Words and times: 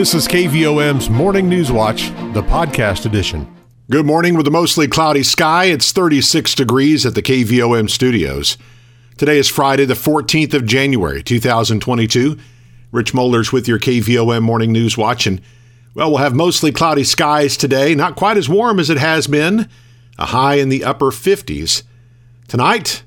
This 0.00 0.14
is 0.14 0.26
KVOM's 0.28 1.10
Morning 1.10 1.46
News 1.46 1.70
Watch, 1.70 2.08
the 2.32 2.42
podcast 2.42 3.04
edition. 3.04 3.46
Good 3.90 4.06
morning 4.06 4.34
with 4.34 4.46
a 4.46 4.50
mostly 4.50 4.88
cloudy 4.88 5.22
sky. 5.22 5.66
It's 5.66 5.92
36 5.92 6.54
degrees 6.54 7.04
at 7.04 7.14
the 7.14 7.20
KVOM 7.20 7.90
studios. 7.90 8.56
Today 9.18 9.36
is 9.36 9.50
Friday, 9.50 9.84
the 9.84 9.92
14th 9.92 10.54
of 10.54 10.64
January, 10.64 11.22
2022. 11.22 12.38
Rich 12.90 13.12
Mollers 13.12 13.52
with 13.52 13.68
your 13.68 13.78
KVOM 13.78 14.40
Morning 14.40 14.72
News 14.72 14.96
Watch. 14.96 15.26
And, 15.26 15.42
well, 15.94 16.08
we'll 16.08 16.20
have 16.20 16.34
mostly 16.34 16.72
cloudy 16.72 17.04
skies 17.04 17.58
today, 17.58 17.94
not 17.94 18.16
quite 18.16 18.38
as 18.38 18.48
warm 18.48 18.80
as 18.80 18.88
it 18.88 18.96
has 18.96 19.26
been, 19.26 19.68
a 20.18 20.24
high 20.24 20.54
in 20.54 20.70
the 20.70 20.82
upper 20.82 21.10
50s. 21.10 21.82
Tonight, 22.48 23.02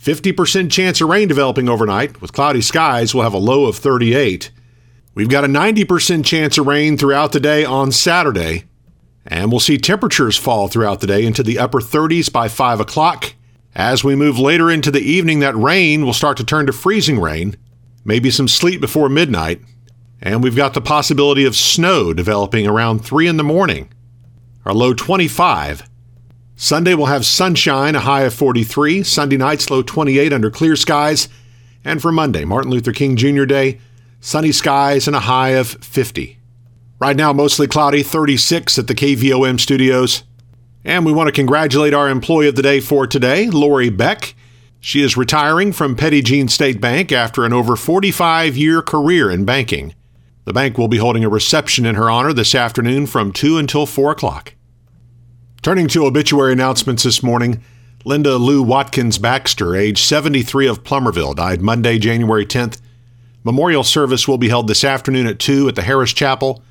50% 0.00 0.70
chance 0.70 1.00
of 1.00 1.08
rain 1.08 1.26
developing 1.26 1.68
overnight. 1.68 2.20
With 2.22 2.32
cloudy 2.32 2.62
skies, 2.62 3.12
we'll 3.12 3.24
have 3.24 3.34
a 3.34 3.38
low 3.38 3.66
of 3.66 3.76
38. 3.76 4.52
We've 5.14 5.28
got 5.28 5.44
a 5.44 5.48
90% 5.48 6.24
chance 6.24 6.58
of 6.58 6.66
rain 6.66 6.96
throughout 6.96 7.32
the 7.32 7.40
day 7.40 7.64
on 7.64 7.90
Saturday, 7.90 8.64
and 9.26 9.50
we'll 9.50 9.60
see 9.60 9.78
temperatures 9.78 10.36
fall 10.36 10.68
throughout 10.68 11.00
the 11.00 11.06
day 11.06 11.24
into 11.24 11.42
the 11.42 11.58
upper 11.58 11.80
30s 11.80 12.32
by 12.32 12.48
5 12.48 12.80
o'clock. 12.80 13.34
As 13.74 14.02
we 14.02 14.16
move 14.16 14.38
later 14.38 14.70
into 14.70 14.90
the 14.90 15.00
evening, 15.00 15.40
that 15.40 15.56
rain 15.56 16.04
will 16.04 16.12
start 16.12 16.36
to 16.38 16.44
turn 16.44 16.66
to 16.66 16.72
freezing 16.72 17.20
rain, 17.20 17.56
maybe 18.04 18.30
some 18.30 18.48
sleet 18.48 18.80
before 18.80 19.08
midnight, 19.08 19.60
and 20.20 20.42
we've 20.42 20.56
got 20.56 20.74
the 20.74 20.80
possibility 20.80 21.44
of 21.44 21.56
snow 21.56 22.12
developing 22.12 22.66
around 22.66 23.00
3 23.00 23.26
in 23.28 23.36
the 23.36 23.44
morning. 23.44 23.92
Our 24.64 24.74
low 24.74 24.94
25. 24.94 25.88
Sunday 26.56 26.94
we'll 26.94 27.06
have 27.06 27.24
sunshine, 27.24 27.94
a 27.94 28.00
high 28.00 28.22
of 28.22 28.34
43. 28.34 29.04
Sunday 29.04 29.36
nights, 29.36 29.70
low 29.70 29.82
28 29.82 30.32
under 30.32 30.50
clear 30.50 30.74
skies. 30.74 31.28
And 31.84 32.02
for 32.02 32.10
Monday, 32.10 32.44
Martin 32.44 32.70
Luther 32.70 32.92
King 32.92 33.16
Jr. 33.16 33.44
Day, 33.44 33.78
sunny 34.20 34.52
skies 34.52 35.06
and 35.06 35.16
a 35.16 35.20
high 35.20 35.50
of 35.50 35.68
50. 35.68 36.38
Right 37.00 37.16
now, 37.16 37.32
mostly 37.32 37.66
cloudy, 37.66 38.02
36 38.02 38.78
at 38.78 38.86
the 38.86 38.94
KVOM 38.94 39.60
studios. 39.60 40.24
And 40.84 41.04
we 41.04 41.12
want 41.12 41.28
to 41.28 41.32
congratulate 41.32 41.94
our 41.94 42.08
employee 42.08 42.48
of 42.48 42.56
the 42.56 42.62
day 42.62 42.80
for 42.80 43.06
today, 43.06 43.48
Lori 43.50 43.90
Beck. 43.90 44.34
She 44.80 45.02
is 45.02 45.16
retiring 45.16 45.72
from 45.72 45.96
Petit 45.96 46.22
Jean 46.22 46.48
State 46.48 46.80
Bank 46.80 47.12
after 47.12 47.44
an 47.44 47.52
over 47.52 47.76
45 47.76 48.56
year 48.56 48.80
career 48.82 49.30
in 49.30 49.44
banking. 49.44 49.94
The 50.44 50.52
bank 50.52 50.78
will 50.78 50.88
be 50.88 50.96
holding 50.98 51.24
a 51.24 51.28
reception 51.28 51.84
in 51.84 51.94
her 51.94 52.08
honor 52.08 52.32
this 52.32 52.54
afternoon 52.54 53.06
from 53.06 53.32
2 53.32 53.58
until 53.58 53.86
4 53.86 54.12
o'clock. 54.12 54.54
Turning 55.62 55.88
to 55.88 56.06
obituary 56.06 56.52
announcements 56.52 57.02
this 57.02 57.22
morning, 57.22 57.62
Linda 58.04 58.36
Lou 58.36 58.62
Watkins 58.62 59.18
Baxter, 59.18 59.76
age 59.76 60.02
73 60.02 60.66
of 60.68 60.84
Plumerville, 60.84 61.34
died 61.34 61.60
Monday, 61.60 61.98
January 61.98 62.46
10th 62.46 62.80
Memorial 63.48 63.82
service 63.82 64.28
will 64.28 64.36
be 64.36 64.50
held 64.50 64.68
this 64.68 64.84
afternoon 64.84 65.26
at 65.26 65.38
2 65.38 65.68
at 65.68 65.74
the 65.74 65.80
Harris 65.80 66.12
Chapel. 66.12 66.62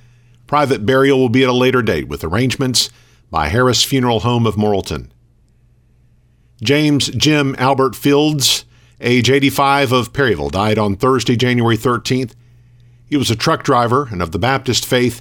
Private 0.46 0.86
burial 0.86 1.18
will 1.18 1.28
be 1.28 1.42
at 1.42 1.50
a 1.50 1.52
later 1.52 1.82
date 1.82 2.08
with 2.08 2.24
arrangements 2.24 2.92
by 3.32 3.48
Harris 3.48 3.84
Funeral 3.84 4.20
Home 4.20 4.46
of 4.46 4.58
Morrilton. 4.58 5.10
James 6.62 7.08
Jim 7.08 7.56
Albert 7.58 7.96
Fields, 7.96 8.64
age 9.02 9.28
85 9.28 9.92
of 9.92 10.14
Perryville, 10.14 10.52
died 10.52 10.78
on 10.78 10.96
Thursday, 10.96 11.36
January 11.36 11.78
13th. 11.78 12.36
He 13.10 13.18
was 13.18 13.32
a 13.32 13.36
truck 13.36 13.64
driver 13.64 14.08
and 14.12 14.22
of 14.22 14.32
the 14.32 14.38
Baptist 14.38 14.86
faith 14.86 15.20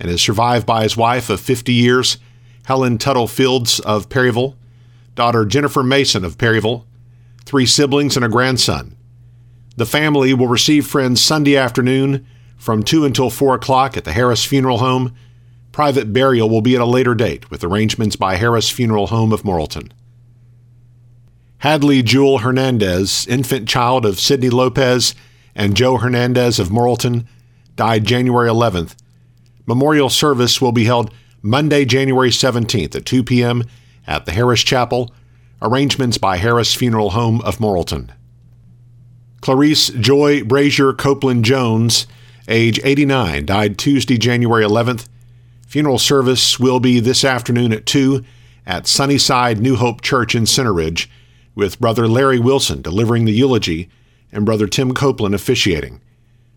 and 0.00 0.10
is 0.10 0.20
survived 0.20 0.66
by 0.66 0.82
his 0.82 0.96
wife 0.96 1.30
of 1.30 1.40
50 1.40 1.72
years, 1.72 2.18
Helen 2.64 2.98
Tuttle 2.98 3.28
Fields 3.28 3.78
of 3.78 4.08
Perryville, 4.08 4.56
daughter 5.14 5.44
Jennifer 5.44 5.84
Mason 5.84 6.24
of 6.24 6.36
Perryville, 6.36 6.84
three 7.44 7.64
siblings, 7.64 8.16
and 8.16 8.24
a 8.24 8.28
grandson. 8.28 8.95
The 9.76 9.86
family 9.86 10.32
will 10.32 10.48
receive 10.48 10.86
friends 10.86 11.22
Sunday 11.22 11.56
afternoon 11.56 12.26
from 12.56 12.82
2 12.82 13.04
until 13.04 13.28
4 13.28 13.54
o'clock 13.54 13.96
at 13.96 14.04
the 14.04 14.12
Harris 14.12 14.44
Funeral 14.44 14.78
Home. 14.78 15.14
Private 15.70 16.14
burial 16.14 16.48
will 16.48 16.62
be 16.62 16.74
at 16.74 16.80
a 16.80 16.86
later 16.86 17.14
date 17.14 17.50
with 17.50 17.62
arrangements 17.62 18.16
by 18.16 18.36
Harris 18.36 18.70
Funeral 18.70 19.08
Home 19.08 19.32
of 19.34 19.42
Morrilton. 19.42 19.90
Hadley 21.58 22.02
Jewel 22.02 22.38
Hernandez, 22.38 23.26
infant 23.26 23.68
child 23.68 24.06
of 24.06 24.18
Sidney 24.18 24.48
Lopez 24.48 25.14
and 25.54 25.76
Joe 25.76 25.98
Hernandez 25.98 26.58
of 26.58 26.68
Morrilton, 26.68 27.26
died 27.76 28.04
January 28.04 28.48
11th. 28.48 28.94
Memorial 29.66 30.08
service 30.08 30.60
will 30.60 30.72
be 30.72 30.84
held 30.84 31.12
Monday, 31.42 31.84
January 31.84 32.30
17th 32.30 32.94
at 32.94 33.04
2 33.04 33.22
p.m. 33.22 33.62
at 34.06 34.24
the 34.24 34.32
Harris 34.32 34.62
Chapel. 34.62 35.12
Arrangements 35.60 36.16
by 36.16 36.36
Harris 36.38 36.74
Funeral 36.74 37.10
Home 37.10 37.40
of 37.42 37.58
Morrilton. 37.58 38.10
Clarice 39.40 39.88
Joy 39.90 40.42
Brazier 40.42 40.92
Copeland 40.92 41.44
Jones, 41.44 42.06
age 42.48 42.80
89, 42.82 43.46
died 43.46 43.78
Tuesday, 43.78 44.18
January 44.18 44.64
11th. 44.64 45.06
Funeral 45.66 45.98
service 45.98 46.58
will 46.58 46.80
be 46.80 47.00
this 47.00 47.24
afternoon 47.24 47.72
at 47.72 47.86
2 47.86 48.24
at 48.66 48.86
Sunnyside 48.86 49.60
New 49.60 49.76
Hope 49.76 50.00
Church 50.00 50.34
in 50.34 50.46
Center 50.46 50.72
Ridge, 50.72 51.10
with 51.54 51.80
Brother 51.80 52.08
Larry 52.08 52.38
Wilson 52.38 52.82
delivering 52.82 53.24
the 53.24 53.32
eulogy 53.32 53.88
and 54.32 54.44
Brother 54.44 54.66
Tim 54.66 54.94
Copeland 54.94 55.34
officiating. 55.34 56.00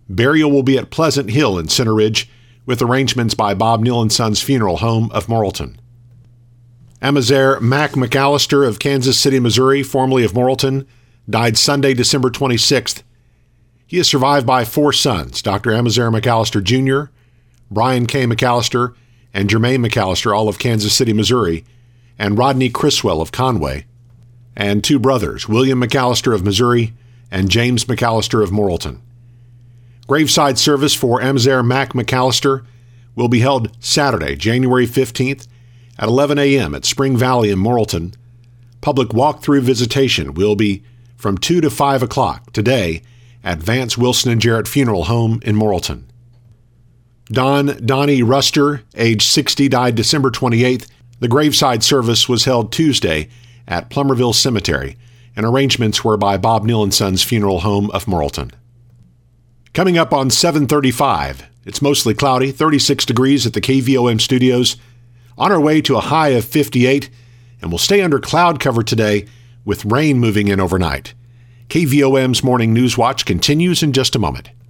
Burial 0.08 0.52
will 0.52 0.64
be 0.64 0.78
at 0.78 0.90
Pleasant 0.90 1.30
Hill 1.30 1.58
in 1.60 1.70
Center 1.70 1.94
Ridge, 1.94 2.30
with 2.66 2.82
arrangements 2.82 3.34
by 3.34 3.54
Bob 3.54 3.82
Neal 3.82 4.02
and 4.02 4.12
Sons 4.12 4.42
Funeral 4.42 4.78
Home 4.78 5.10
of 5.12 5.28
Morrilton. 5.28 5.78
Amazer 7.02 7.62
Mac 7.62 7.92
McAllister 7.92 8.68
of 8.68 8.80
Kansas 8.80 9.18
City, 9.18 9.40
Missouri, 9.40 9.82
formerly 9.84 10.24
of 10.24 10.34
Morrilton, 10.34 10.86
died 11.30 11.58
Sunday, 11.58 11.94
December 11.94 12.30
26th. 12.30 13.04
He 13.86 13.98
is 13.98 14.10
survived 14.10 14.46
by 14.46 14.66
four 14.66 14.94
sons 14.94 15.42
Dr. 15.42 15.72
Amazer 15.72 16.14
McAllister 16.14 16.64
Jr., 16.64 17.12
Brian 17.72 18.08
K. 18.08 18.26
McAllister, 18.26 18.96
and 19.34 19.50
Jermaine 19.50 19.86
McAllister, 19.86 20.36
all 20.36 20.50
of 20.50 20.60
Kansas 20.60 20.94
City, 20.94 21.14
Missouri, 21.14 21.64
and 22.18 22.38
Rodney 22.38 22.70
Criswell 22.70 23.22
of 23.22 23.32
Conway, 23.32 23.86
and 24.56 24.84
two 24.84 25.00
brothers, 25.00 25.48
William 25.48 25.82
McAllister 25.82 26.34
of 26.34 26.44
Missouri 26.44 26.94
and 27.32 27.50
James 27.50 27.86
McAllister 27.86 28.44
of 28.44 28.50
Morrilton. 28.50 29.00
Graveside 30.08 30.58
service 30.58 30.96
for 30.96 31.22
Amazer 31.22 31.66
Mac 31.66 31.94
McAllister 31.94 32.66
will 33.16 33.28
be 33.28 33.42
held 33.42 33.72
Saturday, 33.80 34.36
January 34.36 34.88
15th 34.88 35.48
at 36.00 36.08
11 36.08 36.40
a.m. 36.40 36.74
at 36.74 36.86
Spring 36.86 37.16
Valley 37.16 37.52
in 37.52 37.60
Morrilton. 37.60 38.16
Public 38.82 39.14
walk-through 39.14 39.62
visitation 39.62 40.34
will 40.34 40.56
be 40.56 40.84
from 41.20 41.38
2 41.38 41.60
to 41.60 41.70
5 41.70 42.02
o'clock 42.02 42.52
today 42.54 43.02
at 43.44 43.60
Vance 43.60 43.98
Wilson 43.98 44.32
and 44.32 44.42
Jarrett 44.42 44.70
Funeral 44.70 45.04
Home 45.04 45.42
in 45.44 45.56
Morrilton. 45.56 46.04
Don 47.26 47.78
Donnie 47.86 48.24
Ruster, 48.24 48.82
age 48.96 49.26
60, 49.28 49.68
died 49.68 49.96
December 49.96 50.32
28th. 50.32 50.90
The 51.20 51.28
graveside 51.28 51.84
service 51.84 52.30
was 52.30 52.46
held 52.46 52.72
Tuesday 52.72 53.28
at 53.68 53.90
Plumerville 53.90 54.34
Cemetery, 54.34 54.98
and 55.36 55.46
arrangements 55.46 56.04
were 56.06 56.18
by 56.18 56.38
Bob 56.38 56.64
Neal 56.64 56.84
and 56.84 56.94
Sons 56.94 57.22
Funeral 57.22 57.60
Home 57.60 57.92
of 57.92 58.06
Morrilton. 58.06 58.52
Coming 59.74 59.98
up 59.98 60.14
on 60.14 60.30
735, 60.30 61.44
it's 61.66 61.82
mostly 61.82 62.14
cloudy, 62.14 62.52
36 62.52 63.06
degrees 63.06 63.46
at 63.46 63.52
the 63.52 63.62
KVOM 63.62 64.22
studios. 64.22 64.78
On 65.38 65.52
our 65.52 65.60
way 65.60 65.82
to 65.82 65.98
a 65.98 66.02
high 66.02 66.30
of 66.30 66.46
58, 66.46 67.10
and 67.62 67.72
we'll 67.72 67.78
stay 67.78 68.02
under 68.02 68.20
cloud 68.20 68.60
cover 68.60 68.84
today 68.84 69.26
with 69.70 69.86
rain 69.86 70.18
moving 70.18 70.48
in 70.48 70.60
overnight. 70.60 71.14
KVOM's 71.68 72.44
Morning 72.44 72.74
News 72.74 72.98
Watch 72.98 73.24
continues 73.24 73.84
in 73.84 73.94
just 73.94 74.16
a 74.16 74.20
moment. 74.20 74.50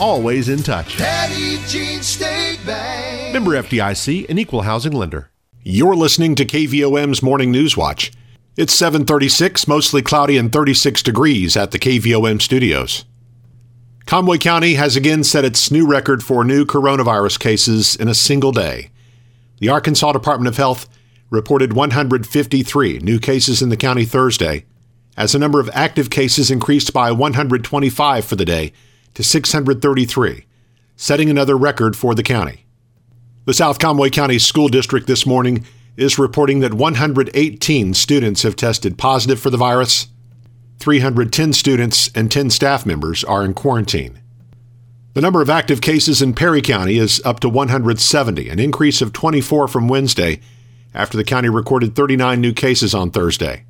always 0.00 0.48
in 0.48 0.62
touch. 0.62 0.96
Petit 0.96 1.58
Jean 1.68 2.02
State 2.02 2.58
Bank. 2.64 3.32
Member 3.34 3.52
FDIC, 3.52 4.28
an 4.28 4.38
equal 4.38 4.62
housing 4.62 4.92
lender. 4.92 5.30
You're 5.62 5.94
listening 5.94 6.34
to 6.36 6.46
KVOM's 6.46 7.22
Morning 7.22 7.52
News 7.52 7.76
Watch. 7.76 8.10
It's 8.56 8.72
736, 8.74 9.68
mostly 9.68 10.02
cloudy 10.02 10.36
and 10.38 10.50
36 10.50 11.02
degrees 11.02 11.56
at 11.56 11.70
the 11.70 11.78
KVOM 11.78 12.40
studios. 12.40 13.04
Conway 14.06 14.38
County 14.38 14.74
has 14.74 14.96
again 14.96 15.22
set 15.22 15.44
its 15.44 15.70
new 15.70 15.86
record 15.86 16.24
for 16.24 16.44
new 16.44 16.64
coronavirus 16.64 17.38
cases 17.38 17.94
in 17.94 18.08
a 18.08 18.14
single 18.14 18.52
day. 18.52 18.90
The 19.58 19.68
Arkansas 19.68 20.12
Department 20.12 20.48
of 20.48 20.56
Health 20.56 20.88
reported 21.28 21.74
153 21.74 22.98
new 23.00 23.20
cases 23.20 23.62
in 23.62 23.68
the 23.68 23.76
county 23.76 24.04
Thursday, 24.04 24.64
as 25.16 25.32
the 25.32 25.38
number 25.38 25.60
of 25.60 25.70
active 25.74 26.10
cases 26.10 26.50
increased 26.50 26.92
by 26.92 27.12
125 27.12 28.24
for 28.24 28.34
the 28.34 28.44
day 28.44 28.72
to 29.14 29.22
633, 29.22 30.46
setting 30.96 31.30
another 31.30 31.56
record 31.56 31.96
for 31.96 32.14
the 32.14 32.22
county. 32.22 32.66
The 33.46 33.54
South 33.54 33.78
Conway 33.78 34.10
County 34.10 34.38
School 34.38 34.68
District 34.68 35.06
this 35.06 35.26
morning 35.26 35.64
is 35.96 36.18
reporting 36.18 36.60
that 36.60 36.74
118 36.74 37.94
students 37.94 38.42
have 38.42 38.56
tested 38.56 38.98
positive 38.98 39.40
for 39.40 39.50
the 39.50 39.56
virus. 39.56 40.08
310 40.78 41.52
students 41.52 42.10
and 42.14 42.30
10 42.30 42.50
staff 42.50 42.86
members 42.86 43.24
are 43.24 43.44
in 43.44 43.54
quarantine. 43.54 44.20
The 45.14 45.20
number 45.20 45.42
of 45.42 45.50
active 45.50 45.80
cases 45.80 46.22
in 46.22 46.34
Perry 46.34 46.62
County 46.62 46.96
is 46.96 47.20
up 47.24 47.40
to 47.40 47.48
170, 47.48 48.48
an 48.48 48.58
increase 48.60 49.02
of 49.02 49.12
24 49.12 49.68
from 49.68 49.88
Wednesday 49.88 50.40
after 50.94 51.16
the 51.16 51.24
county 51.24 51.48
recorded 51.48 51.94
39 51.96 52.40
new 52.40 52.52
cases 52.52 52.94
on 52.94 53.10
Thursday. 53.10 53.64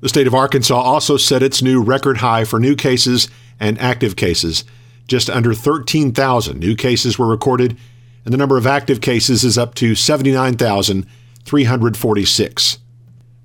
The 0.00 0.08
state 0.08 0.26
of 0.26 0.34
Arkansas 0.34 0.78
also 0.78 1.16
set 1.16 1.42
its 1.42 1.62
new 1.62 1.82
record 1.82 2.18
high 2.18 2.44
for 2.44 2.60
new 2.60 2.76
cases 2.76 3.30
and 3.58 3.80
active 3.80 4.14
cases. 4.16 4.64
Just 5.08 5.30
under 5.30 5.54
13,000 5.54 6.58
new 6.58 6.76
cases 6.76 7.18
were 7.18 7.28
recorded, 7.28 7.78
and 8.24 8.34
the 8.34 8.38
number 8.38 8.58
of 8.58 8.66
active 8.66 9.00
cases 9.00 9.44
is 9.44 9.56
up 9.56 9.76
to 9.76 9.94
79,346. 9.94 12.78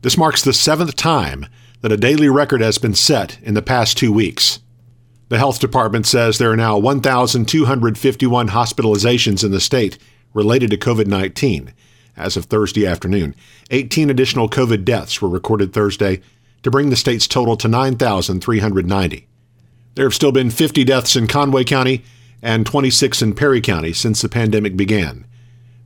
This 0.01 0.17
marks 0.17 0.41
the 0.41 0.53
seventh 0.53 0.95
time 0.95 1.45
that 1.81 1.91
a 1.91 1.97
daily 1.97 2.29
record 2.29 2.61
has 2.61 2.77
been 2.77 2.95
set 2.95 3.37
in 3.41 3.53
the 3.53 3.61
past 3.61 3.97
two 3.97 4.11
weeks. 4.11 4.59
The 5.29 5.37
health 5.37 5.59
department 5.59 6.05
says 6.05 6.37
there 6.37 6.51
are 6.51 6.57
now 6.57 6.77
1,251 6.77 8.49
hospitalizations 8.49 9.45
in 9.45 9.51
the 9.51 9.61
state 9.61 9.97
related 10.33 10.71
to 10.71 10.77
COVID 10.77 11.07
19 11.07 11.73
as 12.17 12.35
of 12.35 12.45
Thursday 12.45 12.85
afternoon. 12.85 13.33
18 13.69 14.09
additional 14.09 14.49
COVID 14.49 14.83
deaths 14.83 15.21
were 15.21 15.29
recorded 15.29 15.71
Thursday 15.71 16.21
to 16.63 16.71
bring 16.71 16.89
the 16.89 16.95
state's 16.95 17.27
total 17.27 17.57
to 17.57 17.67
9,390. 17.67 19.27
There 19.95 20.05
have 20.05 20.13
still 20.13 20.31
been 20.31 20.49
50 20.49 20.83
deaths 20.83 21.15
in 21.15 21.27
Conway 21.27 21.63
County 21.63 22.03
and 22.41 22.65
26 22.65 23.21
in 23.21 23.33
Perry 23.33 23.61
County 23.61 23.93
since 23.93 24.21
the 24.21 24.29
pandemic 24.29 24.77
began. 24.77 25.25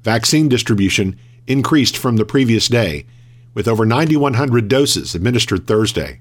Vaccine 0.03 0.47
distribution 0.47 1.17
increased 1.47 1.97
from 1.97 2.17
the 2.17 2.25
previous 2.25 2.67
day, 2.67 3.05
with 3.53 3.67
over 3.67 3.85
9,100 3.85 4.67
doses 4.67 5.15
administered 5.15 5.65
Thursday. 5.65 6.19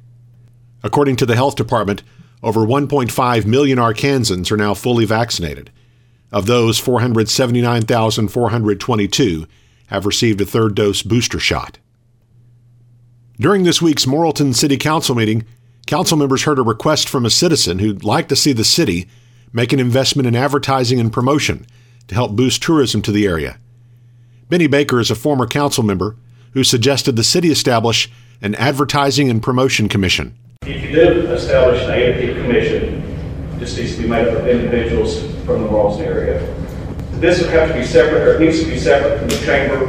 According 0.83 1.17
to 1.17 1.27
the 1.27 1.37
health 1.37 1.57
department, 1.57 2.03
over 2.43 2.61
1.5 2.61 3.47
million 3.47 3.79
Arkansans 3.79 4.53
are 4.53 4.57
now 4.57 4.75
fully 4.75 5.05
vaccinated. 5.05 5.71
Of 6.31 6.47
those, 6.47 6.79
479,422 6.79 9.47
have 9.87 10.07
received 10.07 10.41
a 10.41 10.47
third 10.47 10.75
dose 10.75 11.03
booster 11.03 11.39
shot. 11.39 11.79
During 13.41 13.65
this 13.65 13.83
week's 13.83 14.05
Morrilton 14.05 14.55
City 14.55 14.77
Council 14.77 15.17
meeting, 15.17 15.45
council 15.89 16.17
members 16.17 16.45
heard 16.45 16.61
a 16.61 16.63
request 16.63 17.09
from 17.09 17.27
a 17.27 17.31
citizen 17.31 17.81
who'd 17.81 18.05
like 18.05 18.29
to 18.29 18.37
see 18.37 18.53
the 18.53 18.63
city 18.63 19.09
make 19.53 19.73
an 19.73 19.81
investment 19.81 20.29
in 20.29 20.37
advertising 20.37 21.01
and 21.01 21.13
promotion 21.13 21.67
to 22.07 22.15
help 22.15 22.37
boost 22.37 22.63
tourism 22.63 23.03
to 23.03 23.11
the 23.11 23.27
area. 23.27 23.59
Benny 24.49 24.69
Baker 24.69 25.01
is 25.01 25.11
a 25.11 25.17
former 25.17 25.49
council 25.49 25.83
member 25.83 26.17
who 26.53 26.63
suggested 26.63 27.17
the 27.17 27.25
city 27.25 27.51
establish 27.51 28.09
an 28.41 28.55
advertising 28.55 29.29
and 29.29 29.43
promotion 29.43 29.89
commission. 29.89 30.39
If 30.63 30.85
you 30.85 30.95
do 30.95 31.33
establish 31.33 31.83
an 31.83 31.91
A&P 31.91 32.41
commission, 32.41 33.59
this 33.59 33.77
needs 33.77 33.97
to 33.97 34.03
be 34.03 34.09
made 34.09 34.29
up 34.29 34.43
of 34.43 34.47
individuals 34.47 35.23
from 35.45 35.65
the 35.65 35.69
Morrilton 35.69 36.03
area. 36.03 36.39
This 37.15 37.41
would 37.41 37.51
have 37.51 37.71
to 37.71 37.75
be 37.75 37.85
separate, 37.85 38.23
or 38.23 38.35
it 38.37 38.47
needs 38.47 38.61
to 38.61 38.67
be 38.67 38.79
separate 38.79 39.19
from 39.19 39.29
the 39.29 39.39
chamber 39.45 39.87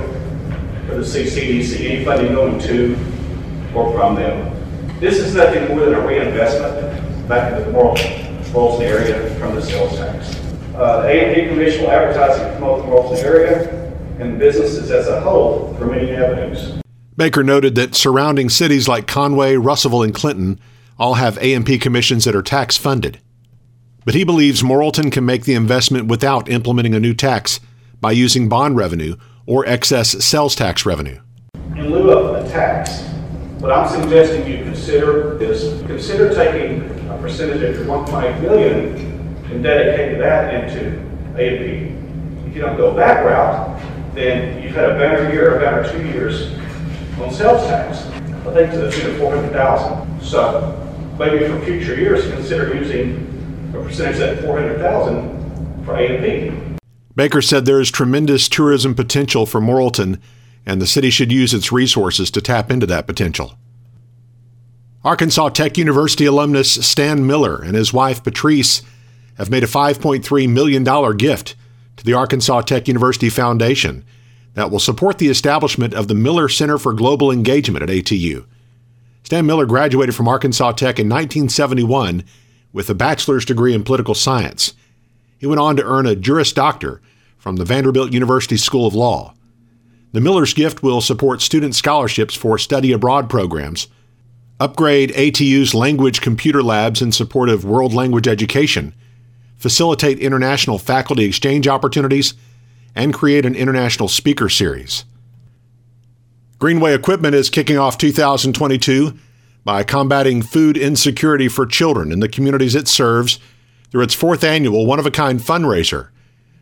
or 0.89 0.97
the 0.97 1.06
CCDC, 1.06 1.92
any 1.92 2.03
funding 2.03 2.33
going 2.33 2.59
to 2.62 3.15
or 3.75 3.92
from 3.94 4.16
them. 4.16 4.51
This 5.00 5.18
is 5.18 5.36
nothing 5.36 5.68
more 5.68 5.86
than 5.86 5.95
a 5.95 6.07
reinvestment 6.07 7.27
back 7.27 7.51
into 7.51 7.69
the 7.69 7.77
Morrilton 7.77 8.81
area 8.81 9.36
from 9.36 9.56
the 9.56 9.62
sales 9.62 9.98
tax. 9.98 10.36
Uh, 10.75 11.01
The 11.01 11.07
A&P 11.10 11.50
commission 11.50 11.83
will 11.83 11.92
advertise 11.92 12.39
and 12.39 12.51
promote 12.57 12.86
the 12.86 12.92
Morrilton 12.92 13.24
area 13.24 13.92
and 14.19 14.39
businesses 14.39 14.92
as 14.92 15.07
a 15.07 15.19
whole 15.22 15.74
through 15.75 15.92
many 15.92 16.12
avenues. 16.12 16.81
Baker 17.18 17.44
noted 17.44 17.75
that 17.75 17.95
surrounding 17.95 18.50
cities 18.50 18.88
like 18.88 19.07
Conway, 19.07 19.56
Russellville, 19.56 20.04
and 20.04 20.13
Clinton 20.13 20.60
all 20.98 21.16
have 21.16 21.38
A&P 21.38 21.78
commissions 21.78 22.25
that 22.25 22.36
are 22.36 22.42
tax 22.42 22.78
funded. 22.78 23.19
But 24.06 24.16
he 24.16 24.24
believes 24.24 24.62
Morrilton 24.62 25.12
can 25.12 25.25
make 25.25 25.44
the 25.44 25.56
investment 25.56 26.07
without 26.07 26.50
implementing 26.50 26.94
a 26.94 27.00
new 27.00 27.13
tax 27.13 27.60
by 28.00 28.12
using 28.12 28.48
bond 28.48 28.78
revenue 28.78 29.16
or 29.45 29.66
excess 29.66 30.24
sales 30.24 30.56
tax 30.56 30.86
revenue. 30.86 31.19
In 31.75 31.92
lieu 31.92 32.12
of 32.12 32.45
a 32.45 32.50
tax, 32.50 33.04
what 33.60 33.72
I'm 33.72 33.88
suggesting 33.88 34.46
you 34.48 34.63
consider 34.63 35.42
is 35.42 35.81
consider 35.84 36.34
taking 36.34 36.84
a 37.10 37.18
percentage 37.18 37.62
of 37.63 37.75
your 37.75 37.86
1.8 37.86 38.42
million 38.42 38.96
and 39.52 39.63
dedicating 39.63 40.19
that 40.19 40.54
into 40.54 41.00
A&P. 41.36 41.94
If 42.48 42.56
you 42.56 42.62
don't 42.62 42.78
go 42.78 42.94
that 42.96 43.25
route, 43.25 43.81
then 44.13 44.62
you've 44.62 44.75
had 44.75 44.92
a 44.92 44.98
better 44.98 45.31
year, 45.31 45.57
a 45.57 45.60
better 45.60 45.90
two 45.92 46.06
years 46.07 46.54
on 47.19 47.31
sales 47.31 47.66
tax. 47.68 48.06
I 48.46 48.54
think 48.54 48.72
to 48.72 48.78
the 48.78 48.92
tune 48.92 49.12
of 49.12 49.18
400,000. 49.18 50.22
So 50.22 50.98
maybe 51.18 51.48
for 51.48 51.60
future 51.66 51.96
years, 51.96 52.30
consider 52.30 52.75
using 52.75 53.72
a 53.74 53.84
percentage 53.84 54.19
of 54.22 54.38
that 54.38 54.44
400,000 54.44 55.86
for 55.86 55.96
A&P. 55.96 56.52
Baker 57.16 57.42
said 57.42 57.66
there 57.66 57.80
is 57.80 57.90
tremendous 57.90 58.50
tourism 58.50 58.94
potential 58.94 59.46
for 59.46 59.62
Morrilton, 59.62 60.19
and 60.66 60.82
the 60.82 60.88
city 60.88 61.10
should 61.10 61.32
use 61.32 61.54
its 61.54 61.72
resources 61.72 62.32
to 62.32 62.42
tap 62.42 62.72
into 62.72 62.86
that 62.88 63.08
potential. 63.08 63.58
Arkansas 65.04 65.50
Tech 65.50 65.78
University 65.78 66.26
alumnus 66.26 66.72
Stan 66.86 67.28
Miller 67.28 67.62
and 67.62 67.76
his 67.76 67.94
wife 67.94 68.24
Patrice 68.24 68.82
have 69.38 69.52
made 69.52 69.64
a 69.64 69.68
$5.3 69.68 70.50
million 70.50 71.18
gift 71.18 71.56
to 71.98 72.04
the 72.04 72.14
Arkansas 72.14 72.62
Tech 72.62 72.88
University 72.88 73.30
Foundation 73.30 74.04
that 74.56 74.72
will 74.72 74.80
support 74.80 75.20
the 75.20 75.28
establishment 75.28 75.94
of 75.94 76.08
the 76.08 76.16
Miller 76.16 76.50
Center 76.50 76.80
for 76.80 76.94
Global 76.94 77.32
Engagement 77.32 77.84
at 77.84 77.90
ATU. 77.90 78.46
Stan 79.24 79.46
Miller 79.46 79.66
graduated 79.66 80.16
from 80.16 80.28
Arkansas 80.28 80.72
Tech 80.72 80.98
in 80.98 81.08
1971 81.08 82.24
with 82.74 82.90
a 82.90 82.96
bachelor's 82.96 83.46
degree 83.46 83.74
in 83.74 83.84
political 83.84 84.16
science. 84.16 84.74
He 85.38 85.46
went 85.46 85.60
on 85.60 85.76
to 85.76 85.86
earn 85.86 86.08
a 86.08 86.16
Juris 86.16 86.52
Doctor 86.52 87.00
from 87.38 87.58
the 87.58 87.66
Vanderbilt 87.66 88.12
University 88.12 88.58
School 88.58 88.88
of 88.88 88.96
Law. 88.96 89.35
The 90.16 90.22
Miller's 90.22 90.54
gift 90.54 90.82
will 90.82 91.02
support 91.02 91.42
student 91.42 91.76
scholarships 91.76 92.36
for 92.36 92.58
study 92.58 92.94
abroad 92.94 93.30
programs, 93.30 93.90
upgrade 94.62 95.12
ATU's 95.12 95.76
language 95.76 96.22
computer 96.22 96.64
labs 96.64 97.02
in 97.02 97.12
support 97.12 97.50
of 97.50 97.66
world 97.66 97.94
language 97.94 98.26
education, 98.26 98.94
facilitate 99.58 100.20
international 100.20 100.78
faculty 100.78 101.26
exchange 101.26 101.68
opportunities, 101.68 102.34
and 102.96 103.14
create 103.14 103.46
an 103.46 103.56
international 103.56 104.08
speaker 104.08 104.48
series. 104.48 105.04
Greenway 106.60 106.94
Equipment 106.94 107.36
is 107.36 107.50
kicking 107.50 107.78
off 107.78 107.98
2022 107.98 109.19
by 109.66 109.84
combating 109.84 110.42
food 110.42 110.78
insecurity 110.78 111.50
for 111.50 111.66
children 111.66 112.14
in 112.14 112.22
the 112.22 112.30
communities 112.30 112.74
it 112.74 112.88
serves 112.88 113.38
through 113.92 114.04
its 114.04 114.16
fourth 114.16 114.45
annual 114.45 114.86
one 114.86 114.98
of 114.98 115.06
a 115.06 115.12
kind 115.12 115.42
fundraiser, 115.42 116.07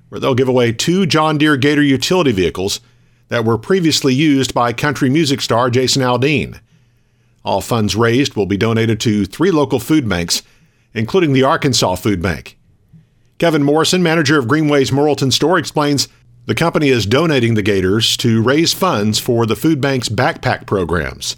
where 0.10 0.20
they'll 0.20 0.34
give 0.34 0.50
away 0.50 0.72
two 0.72 1.06
John 1.06 1.38
Deere 1.38 1.56
Gator 1.56 1.84
utility 1.84 2.32
vehicles 2.32 2.80
that 3.30 3.46
were 3.46 3.58
previously 3.58 4.14
used 4.14 4.54
by 4.54 4.74
country 4.74 5.10
music 5.10 5.42
star 5.42 5.70
Jason 5.70 6.02
Aldean. 6.02 6.60
All 7.44 7.62
funds 7.62 7.96
raised 7.96 8.36
will 8.36 8.46
be 8.46 8.58
donated 8.58 9.00
to 9.02 9.26
three 9.26 9.52
local 9.52 9.80
food 9.80 10.08
banks, 10.08 10.44
including 10.94 11.34
the 11.34 11.44
Arkansas 11.44 11.96
Food 11.96 12.22
Bank. 12.22 12.58
Kevin 13.38 13.64
Morrison, 13.64 14.02
manager 14.02 14.38
of 14.38 14.48
Greenway's 14.48 14.92
Morrilton 14.92 15.34
store, 15.34 15.58
explains 15.58 16.08
the 16.46 16.56
company 16.56 16.90
is 16.90 17.06
donating 17.06 17.56
the 17.56 17.62
Gators 17.62 18.16
to 18.18 18.42
raise 18.42 18.74
funds 18.74 19.20
for 19.20 19.46
the 19.46 19.56
food 19.56 19.82
bank's 19.82 20.10
backpack 20.10 20.66
programs, 20.66 21.36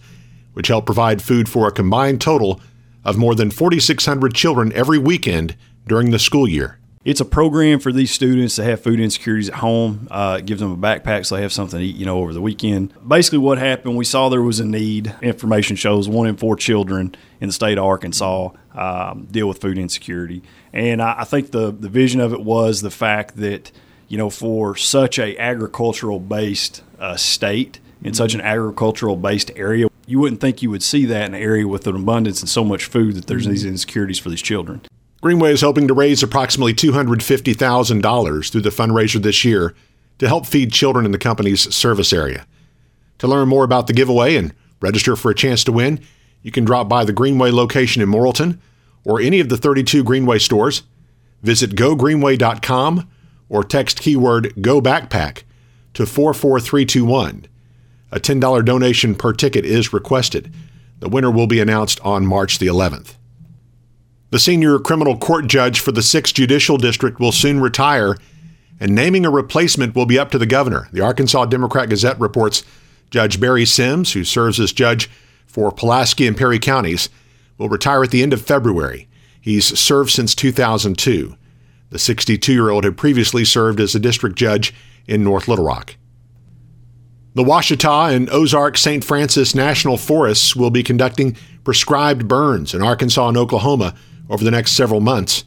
which 0.53 0.67
help 0.67 0.85
provide 0.85 1.21
food 1.21 1.47
for 1.47 1.67
a 1.67 1.71
combined 1.71 2.21
total 2.21 2.59
of 3.03 3.17
more 3.17 3.35
than 3.35 3.51
4,600 3.51 4.33
children 4.33 4.73
every 4.73 4.97
weekend 4.97 5.55
during 5.87 6.11
the 6.11 6.19
school 6.19 6.47
year. 6.47 6.79
It's 7.05 7.21
a 7.21 7.25
program 7.25 7.79
for 7.79 7.93
these 7.93 8.09
students 8.09 8.55
that 8.55 8.63
have 8.63 8.81
food 8.81 9.00
insecurities 9.00 9.50
at 9.50 9.57
home. 9.57 10.07
Uh, 10.09 10.38
it 10.39 10.47
gives 10.47 10.59
them 10.59 10.71
a 10.71 10.75
backpack 10.75 11.27
so 11.27 11.35
they 11.35 11.43
have 11.43 11.53
something 11.53 11.79
to 11.79 11.85
eat, 11.85 11.95
you 11.95 12.05
know, 12.05 12.17
over 12.17 12.33
the 12.33 12.41
weekend. 12.41 12.93
Basically, 13.07 13.38
what 13.38 13.59
happened, 13.59 13.95
we 13.95 14.03
saw 14.03 14.27
there 14.27 14.41
was 14.41 14.59
a 14.59 14.65
need. 14.65 15.13
Information 15.21 15.75
shows 15.75 16.09
one 16.09 16.25
in 16.25 16.35
four 16.35 16.55
children 16.55 17.15
in 17.39 17.47
the 17.47 17.53
state 17.53 17.77
of 17.77 17.85
Arkansas 17.85 18.50
um, 18.74 19.27
deal 19.29 19.47
with 19.47 19.62
food 19.62 19.77
insecurity, 19.77 20.41
and 20.74 21.00
I, 21.00 21.19
I 21.19 21.24
think 21.25 21.51
the 21.51 21.71
the 21.71 21.89
vision 21.89 22.21
of 22.21 22.33
it 22.33 22.41
was 22.41 22.81
the 22.81 22.89
fact 22.89 23.38
that 23.38 23.71
you 24.07 24.17
know, 24.17 24.31
for 24.31 24.75
such 24.75 25.19
a 25.19 25.38
agricultural 25.38 26.19
based 26.19 26.83
uh, 27.00 27.15
state 27.15 27.79
in 28.03 28.15
such 28.15 28.33
an 28.33 28.41
agricultural 28.41 29.15
based 29.15 29.51
area, 29.55 29.88
you 30.07 30.19
wouldn't 30.19 30.41
think 30.41 30.63
you 30.63 30.71
would 30.71 30.83
see 30.83 31.05
that 31.05 31.27
in 31.27 31.35
an 31.35 31.41
area 31.41 31.67
with 31.67 31.85
an 31.85 31.95
abundance 31.95 32.41
and 32.41 32.50
so 32.50 32.63
much 32.63 32.85
food 32.85 33.15
that 33.15 33.27
there's 33.27 33.45
these 33.45 33.63
insecurities 33.63 34.17
for 34.17 34.29
these 34.29 34.41
children. 34.41 34.81
Greenway 35.25 35.53
is 35.53 35.62
hoping 35.62 35.88
to 35.88 35.94
raise 35.96 36.22
approximately 36.22 36.72
$250,000 36.75 38.51
through 38.51 38.62
the 38.62 38.70
fundraiser 38.70 39.20
this 39.20 39.44
year 39.44 39.74
to 40.20 40.27
help 40.27 40.46
feed 40.46 40.72
children 40.72 41.03
in 41.03 41.12
the 41.12 41.17
company's 41.17 41.74
service 41.74 42.13
area. 42.13 42.46
To 43.17 43.27
learn 43.27 43.48
more 43.48 43.63
about 43.63 43.88
the 43.88 43.94
giveaway 43.94 44.36
and 44.36 44.53
register 44.82 45.15
for 45.15 45.32
a 45.32 45.36
chance 45.36 45.63
to 45.63 45.72
win, 45.72 46.00
you 46.44 46.51
can 46.51 46.63
drop 46.63 46.88
by 46.88 47.03
the 47.03 47.12
Greenway 47.12 47.50
location 47.50 48.03
in 48.03 48.10
Morrilton 48.10 48.60
or 49.03 49.20
any 49.20 49.39
of 49.39 49.50
the 49.50 49.58
32 49.58 50.03
Greenway 50.03 50.38
stores. 50.38 50.84
Visit 51.41 51.72
gogreenway.com 51.72 53.10
or 53.50 53.63
text 53.63 54.01
keyword 54.01 54.53
Go 54.62 54.79
Backpack 54.79 55.41
to 55.96 56.05
44321. 56.05 57.48
A 58.12 58.20
$10 58.20 58.63
donation 58.63 59.15
per 59.15 59.34
ticket 59.34 59.65
is 59.65 59.91
requested. 59.91 60.53
The 61.00 61.10
winner 61.10 61.32
will 61.32 61.48
be 61.48 61.60
announced 61.60 62.00
on 62.01 62.27
March 62.27 62.60
the 62.60 62.67
11th. 62.67 63.15
The 64.32 64.39
senior 64.39 64.79
criminal 64.79 65.17
court 65.17 65.48
judge 65.48 65.79
for 65.79 65.91
the 65.91 66.01
6th 66.01 66.34
Judicial 66.34 66.77
District 66.77 67.20
will 67.20 67.32
soon 67.32 67.60
retire, 67.60 68.17
and 68.79 68.96
naming 68.96 69.25
a 69.25 69.29
replacement 69.29 69.96
will 69.96 70.05
be 70.05 70.17
up 70.17 70.32
to 70.32 70.38
the 70.38 70.46
governor. 70.46 70.89
The 70.91 71.01
Arkansas 71.01 71.46
Democrat 71.46 71.89
Gazette 71.89 72.20
reports 72.20 72.63
Judge 73.12 73.39
Barry 73.39 73.65
Sims, 73.65 74.13
who 74.13 74.24
serves 74.24 74.60
as 74.60 74.74
judge 74.74 75.10
for 75.46 75.72
Pulaski 75.72 76.27
and 76.27 76.36
Perry 76.36 76.60
counties, 76.60 77.10
will 77.58 77.70
retire 77.70 78.03
at 78.03 78.12
the 78.12 78.24
end 78.24 78.34
of 78.34 78.41
February. 78.41 79.08
He's 79.39 79.79
served 79.79 80.10
since 80.10 80.34
2002. 80.34 81.36
The 81.91 82.00
62 82.00 82.51
year 82.51 82.72
old 82.72 82.84
had 82.84 82.98
previously 82.98 83.46
served 83.46 83.79
as 83.79 83.94
a 83.94 84.00
district 84.00 84.38
judge 84.38 84.74
in 85.08 85.24
North 85.24 85.48
Little 85.48 85.65
Rock. 85.65 85.96
The 87.36 87.44
Ouachita 87.44 88.13
and 88.13 88.29
Ozark 88.32 88.75
St. 88.77 89.03
Francis 89.03 89.53
National 89.53 89.98
Forests 89.98 90.55
will 90.55 90.72
be 90.72 90.84
conducting 90.84 91.38
prescribed 91.63 92.27
burns 92.27 92.74
in 92.74 92.82
Arkansas 92.82 93.27
and 93.27 93.38
Oklahoma 93.38 93.94
over 94.29 94.44
the 94.44 94.51
next 94.51 94.74
several 94.74 95.01
months. 95.01 95.44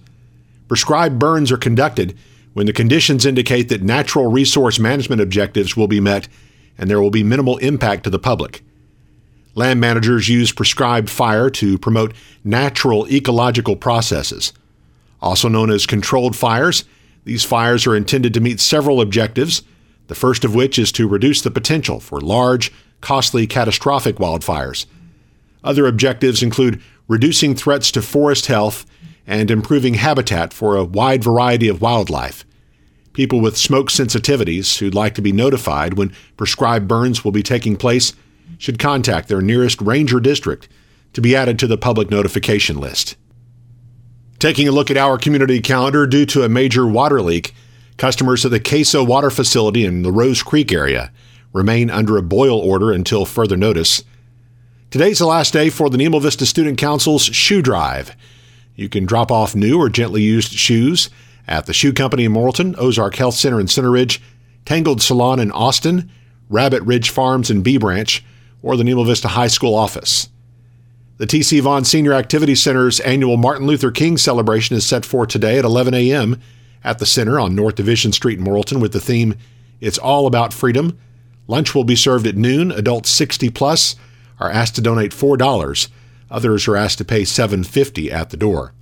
Prescribed 0.68 1.18
burns 1.18 1.50
are 1.50 1.56
conducted 1.56 2.16
when 2.52 2.66
the 2.66 2.72
conditions 2.72 3.24
indicate 3.24 3.68
that 3.68 3.82
natural 3.82 4.30
resource 4.30 4.78
management 4.78 5.20
objectives 5.20 5.76
will 5.76 5.88
be 5.88 6.00
met 6.00 6.28
and 6.76 6.88
there 6.88 7.00
will 7.00 7.10
be 7.10 7.22
minimal 7.22 7.56
impact 7.58 8.04
to 8.04 8.10
the 8.10 8.18
public. 8.18 8.62
Land 9.54 9.80
managers 9.80 10.28
use 10.28 10.52
prescribed 10.52 11.10
fire 11.10 11.50
to 11.50 11.78
promote 11.78 12.14
natural 12.44 13.08
ecological 13.08 13.74
processes. 13.74 14.52
Also 15.20 15.48
known 15.48 15.70
as 15.70 15.86
controlled 15.86 16.36
fires, 16.36 16.84
these 17.24 17.44
fires 17.44 17.86
are 17.86 17.96
intended 17.96 18.32
to 18.34 18.40
meet 18.40 18.60
several 18.60 19.00
objectives, 19.00 19.62
the 20.06 20.14
first 20.14 20.44
of 20.44 20.54
which 20.54 20.78
is 20.78 20.92
to 20.92 21.08
reduce 21.08 21.42
the 21.42 21.50
potential 21.50 21.98
for 22.00 22.20
large, 22.20 22.72
costly, 23.00 23.46
catastrophic 23.46 24.16
wildfires. 24.16 24.86
Other 25.64 25.86
objectives 25.86 26.42
include 26.42 26.80
reducing 27.08 27.54
threats 27.54 27.90
to 27.90 28.02
forest 28.02 28.46
health 28.46 28.86
and 29.26 29.50
improving 29.50 29.94
habitat 29.94 30.52
for 30.52 30.76
a 30.76 30.84
wide 30.84 31.24
variety 31.24 31.68
of 31.68 31.80
wildlife. 31.80 32.44
People 33.12 33.40
with 33.40 33.56
smoke 33.56 33.90
sensitivities 33.90 34.78
who'd 34.78 34.94
like 34.94 35.14
to 35.14 35.22
be 35.22 35.32
notified 35.32 35.94
when 35.94 36.14
prescribed 36.36 36.86
burns 36.86 37.24
will 37.24 37.32
be 37.32 37.42
taking 37.42 37.76
place 37.76 38.12
should 38.58 38.78
contact 38.78 39.28
their 39.28 39.40
nearest 39.40 39.80
ranger 39.80 40.20
district 40.20 40.68
to 41.14 41.20
be 41.20 41.34
added 41.34 41.58
to 41.58 41.66
the 41.66 41.76
public 41.76 42.10
notification 42.10 42.78
list. 42.78 43.16
Taking 44.38 44.68
a 44.68 44.72
look 44.72 44.90
at 44.90 44.96
our 44.96 45.18
community 45.18 45.60
calendar 45.60 46.06
due 46.06 46.24
to 46.26 46.44
a 46.44 46.48
major 46.48 46.86
water 46.86 47.20
leak, 47.20 47.54
customers 47.96 48.44
at 48.44 48.52
the 48.52 48.60
Queso 48.60 49.02
Water 49.02 49.30
Facility 49.30 49.84
in 49.84 50.02
the 50.02 50.12
Rose 50.12 50.42
Creek 50.42 50.72
area 50.72 51.10
remain 51.52 51.90
under 51.90 52.16
a 52.16 52.22
boil 52.22 52.58
order 52.58 52.92
until 52.92 53.24
further 53.24 53.56
notice. 53.56 54.04
Today's 54.90 55.18
the 55.18 55.26
last 55.26 55.52
day 55.52 55.68
for 55.68 55.90
the 55.90 55.98
Nemo 55.98 56.18
Vista 56.18 56.46
Student 56.46 56.78
Council's 56.78 57.24
shoe 57.24 57.60
drive. 57.60 58.16
You 58.74 58.88
can 58.88 59.04
drop 59.04 59.30
off 59.30 59.54
new 59.54 59.78
or 59.78 59.90
gently 59.90 60.22
used 60.22 60.52
shoes 60.52 61.10
at 61.46 61.66
the 61.66 61.74
Shoe 61.74 61.92
Company 61.92 62.24
in 62.24 62.32
Morrilton, 62.32 62.74
Ozark 62.78 63.16
Health 63.16 63.34
Center 63.34 63.60
in 63.60 63.68
Center 63.68 63.90
Ridge, 63.90 64.22
Tangled 64.64 65.02
Salon 65.02 65.40
in 65.40 65.52
Austin, 65.52 66.10
Rabbit 66.48 66.82
Ridge 66.84 67.10
Farms 67.10 67.50
in 67.50 67.60
Bee 67.60 67.76
Branch, 67.76 68.24
or 68.62 68.78
the 68.78 68.84
Nemo 68.84 69.04
Vista 69.04 69.28
High 69.28 69.48
School 69.48 69.74
office. 69.74 70.30
The 71.18 71.26
TC 71.26 71.60
Vaughn 71.60 71.84
Senior 71.84 72.14
Activity 72.14 72.54
Center's 72.54 72.98
annual 73.00 73.36
Martin 73.36 73.66
Luther 73.66 73.90
King 73.90 74.16
celebration 74.16 74.74
is 74.74 74.86
set 74.86 75.04
for 75.04 75.26
today 75.26 75.58
at 75.58 75.66
11 75.66 75.92
a.m. 75.92 76.40
at 76.82 76.98
the 76.98 77.04
center 77.04 77.38
on 77.38 77.54
North 77.54 77.74
Division 77.74 78.12
Street 78.12 78.38
in 78.38 78.44
Morrilton 78.46 78.80
with 78.80 78.94
the 78.94 79.00
theme 79.00 79.34
It's 79.82 79.98
All 79.98 80.26
About 80.26 80.54
Freedom. 80.54 80.98
Lunch 81.46 81.74
will 81.74 81.84
be 81.84 81.96
served 81.96 82.26
at 82.26 82.36
noon. 82.36 82.72
Adults 82.72 83.10
60 83.10 83.50
plus 83.50 83.94
are 84.40 84.50
asked 84.50 84.74
to 84.76 84.80
donate 84.80 85.12
$4. 85.12 85.88
Others 86.30 86.68
are 86.68 86.76
asked 86.76 86.98
to 86.98 87.04
pay 87.04 87.22
$7.50 87.22 88.12
at 88.12 88.30
the 88.30 88.36
door. 88.36 88.72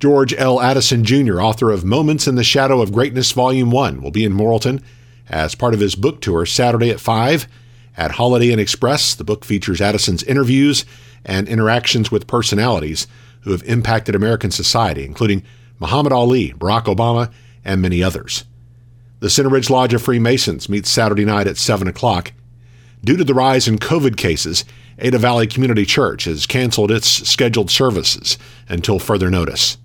George 0.00 0.32
L. 0.34 0.60
Addison 0.60 1.04
Jr., 1.04 1.40
author 1.40 1.70
of 1.70 1.84
Moments 1.84 2.28
in 2.28 2.36
the 2.36 2.44
Shadow 2.44 2.80
of 2.80 2.92
Greatness 2.92 3.32
Volume 3.32 3.70
1, 3.70 4.00
will 4.00 4.10
be 4.10 4.24
in 4.24 4.32
Morrilton 4.32 4.82
as 5.28 5.54
part 5.54 5.74
of 5.74 5.80
his 5.80 5.94
book 5.94 6.20
tour 6.20 6.46
Saturday 6.46 6.90
at 6.90 7.00
5 7.00 7.48
at 7.96 8.12
Holiday 8.12 8.52
Inn 8.52 8.60
Express. 8.60 9.14
The 9.14 9.24
book 9.24 9.44
features 9.44 9.80
Addison's 9.80 10.22
interviews 10.22 10.84
and 11.24 11.48
interactions 11.48 12.10
with 12.10 12.28
personalities 12.28 13.06
who 13.40 13.50
have 13.50 13.62
impacted 13.64 14.14
American 14.14 14.50
society, 14.50 15.04
including 15.04 15.42
Muhammad 15.80 16.12
Ali, 16.12 16.52
Barack 16.52 16.84
Obama, 16.84 17.32
and 17.64 17.82
many 17.82 18.02
others. 18.02 18.44
The 19.20 19.30
Center 19.30 19.48
Ridge 19.48 19.68
Lodge 19.68 19.94
of 19.94 20.02
Freemasons 20.02 20.68
meets 20.68 20.90
Saturday 20.90 21.24
night 21.24 21.48
at 21.48 21.56
7 21.56 21.88
o'clock. 21.88 22.32
Due 23.04 23.16
to 23.16 23.24
the 23.24 23.34
rise 23.34 23.68
in 23.68 23.78
COVID 23.78 24.16
cases, 24.16 24.64
Ada 24.98 25.18
Valley 25.18 25.46
Community 25.46 25.84
Church 25.84 26.24
has 26.24 26.46
canceled 26.46 26.90
its 26.90 27.08
scheduled 27.08 27.70
services 27.70 28.36
until 28.68 28.98
further 28.98 29.30
notice. 29.30 29.78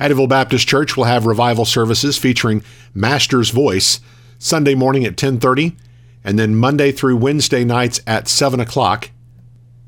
Addyville 0.00 0.28
Baptist 0.28 0.66
Church 0.66 0.96
will 0.96 1.04
have 1.04 1.26
revival 1.26 1.64
services 1.64 2.16
featuring 2.16 2.62
Master's 2.94 3.50
Voice 3.50 4.00
Sunday 4.38 4.74
morning 4.74 5.04
at 5.04 5.16
10:30, 5.16 5.76
and 6.24 6.38
then 6.38 6.54
Monday 6.54 6.92
through 6.92 7.16
Wednesday 7.16 7.64
nights 7.64 8.00
at 8.06 8.28
7 8.28 8.60
o'clock. 8.60 9.10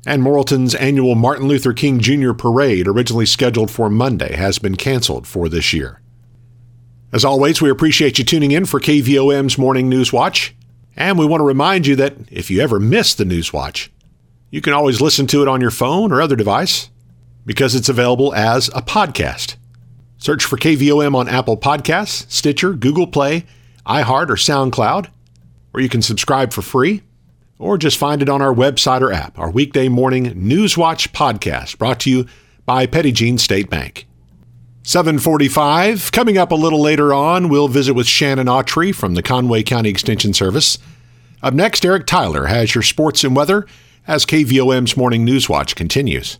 And 0.05 0.21
Morrilton's 0.21 0.75
annual 0.75 1.15
Martin 1.15 1.47
Luther 1.47 1.73
King 1.73 1.99
Jr. 1.99 2.33
Parade, 2.33 2.87
originally 2.87 3.25
scheduled 3.25 3.71
for 3.71 3.89
Monday, 3.89 4.35
has 4.35 4.59
been 4.59 4.75
canceled 4.75 5.27
for 5.27 5.47
this 5.47 5.73
year. 5.73 6.01
As 7.13 7.23
always, 7.23 7.61
we 7.61 7.69
appreciate 7.69 8.17
you 8.17 8.25
tuning 8.25 8.51
in 8.51 8.65
for 8.65 8.79
KVOM's 8.79 9.57
Morning 9.57 9.89
News 9.89 10.11
Watch, 10.11 10.55
and 10.95 11.17
we 11.17 11.25
want 11.25 11.41
to 11.41 11.45
remind 11.45 11.87
you 11.87 11.95
that 11.97 12.15
if 12.29 12.51
you 12.51 12.61
ever 12.61 12.79
miss 12.79 13.13
the 13.13 13.25
News 13.25 13.53
Watch, 13.53 13.91
you 14.49 14.61
can 14.61 14.73
always 14.73 15.01
listen 15.01 15.27
to 15.27 15.41
it 15.41 15.47
on 15.47 15.61
your 15.61 15.71
phone 15.71 16.11
or 16.11 16.21
other 16.21 16.35
device 16.35 16.89
because 17.45 17.73
it's 17.75 17.89
available 17.89 18.33
as 18.35 18.67
a 18.69 18.81
podcast. 18.81 19.55
Search 20.17 20.45
for 20.45 20.57
KVOM 20.57 21.15
on 21.15 21.27
Apple 21.27 21.57
Podcasts, 21.57 22.29
Stitcher, 22.29 22.73
Google 22.73 23.07
Play, 23.07 23.45
iHeart, 23.87 24.29
or 24.29 24.35
SoundCloud, 24.35 25.07
or 25.73 25.81
you 25.81 25.89
can 25.89 26.01
subscribe 26.01 26.53
for 26.53 26.61
free, 26.61 27.01
or 27.57 27.77
just 27.77 27.97
find 27.97 28.21
it 28.21 28.29
on 28.29 28.41
our 28.41 28.53
website 28.53 29.01
or 29.01 29.11
app, 29.11 29.39
our 29.39 29.49
weekday 29.49 29.87
morning 29.87 30.25
Newswatch 30.33 31.09
podcast, 31.09 31.77
brought 31.77 31.99
to 32.01 32.11
you 32.11 32.27
by 32.65 32.85
Petit 32.85 33.11
Jean 33.13 33.37
State 33.37 33.69
Bank. 33.69 34.07
745. 34.83 36.11
Coming 36.11 36.37
up 36.37 36.51
a 36.51 36.55
little 36.55 36.81
later 36.81 37.13
on, 37.13 37.49
we'll 37.49 37.67
visit 37.67 37.93
with 37.93 38.07
Shannon 38.07 38.47
Autry 38.47 38.93
from 38.93 39.13
the 39.13 39.21
Conway 39.21 39.63
County 39.63 39.89
Extension 39.89 40.33
Service. 40.33 40.79
Up 41.43 41.53
next, 41.53 41.85
Eric 41.85 42.07
Tyler 42.07 42.47
has 42.47 42.73
your 42.73 42.81
sports 42.81 43.23
and 43.23 43.35
weather 43.35 43.67
as 44.07 44.25
KVOM's 44.25 44.97
Morning 44.97 45.23
News 45.23 45.47
Watch 45.47 45.75
continues. 45.75 46.39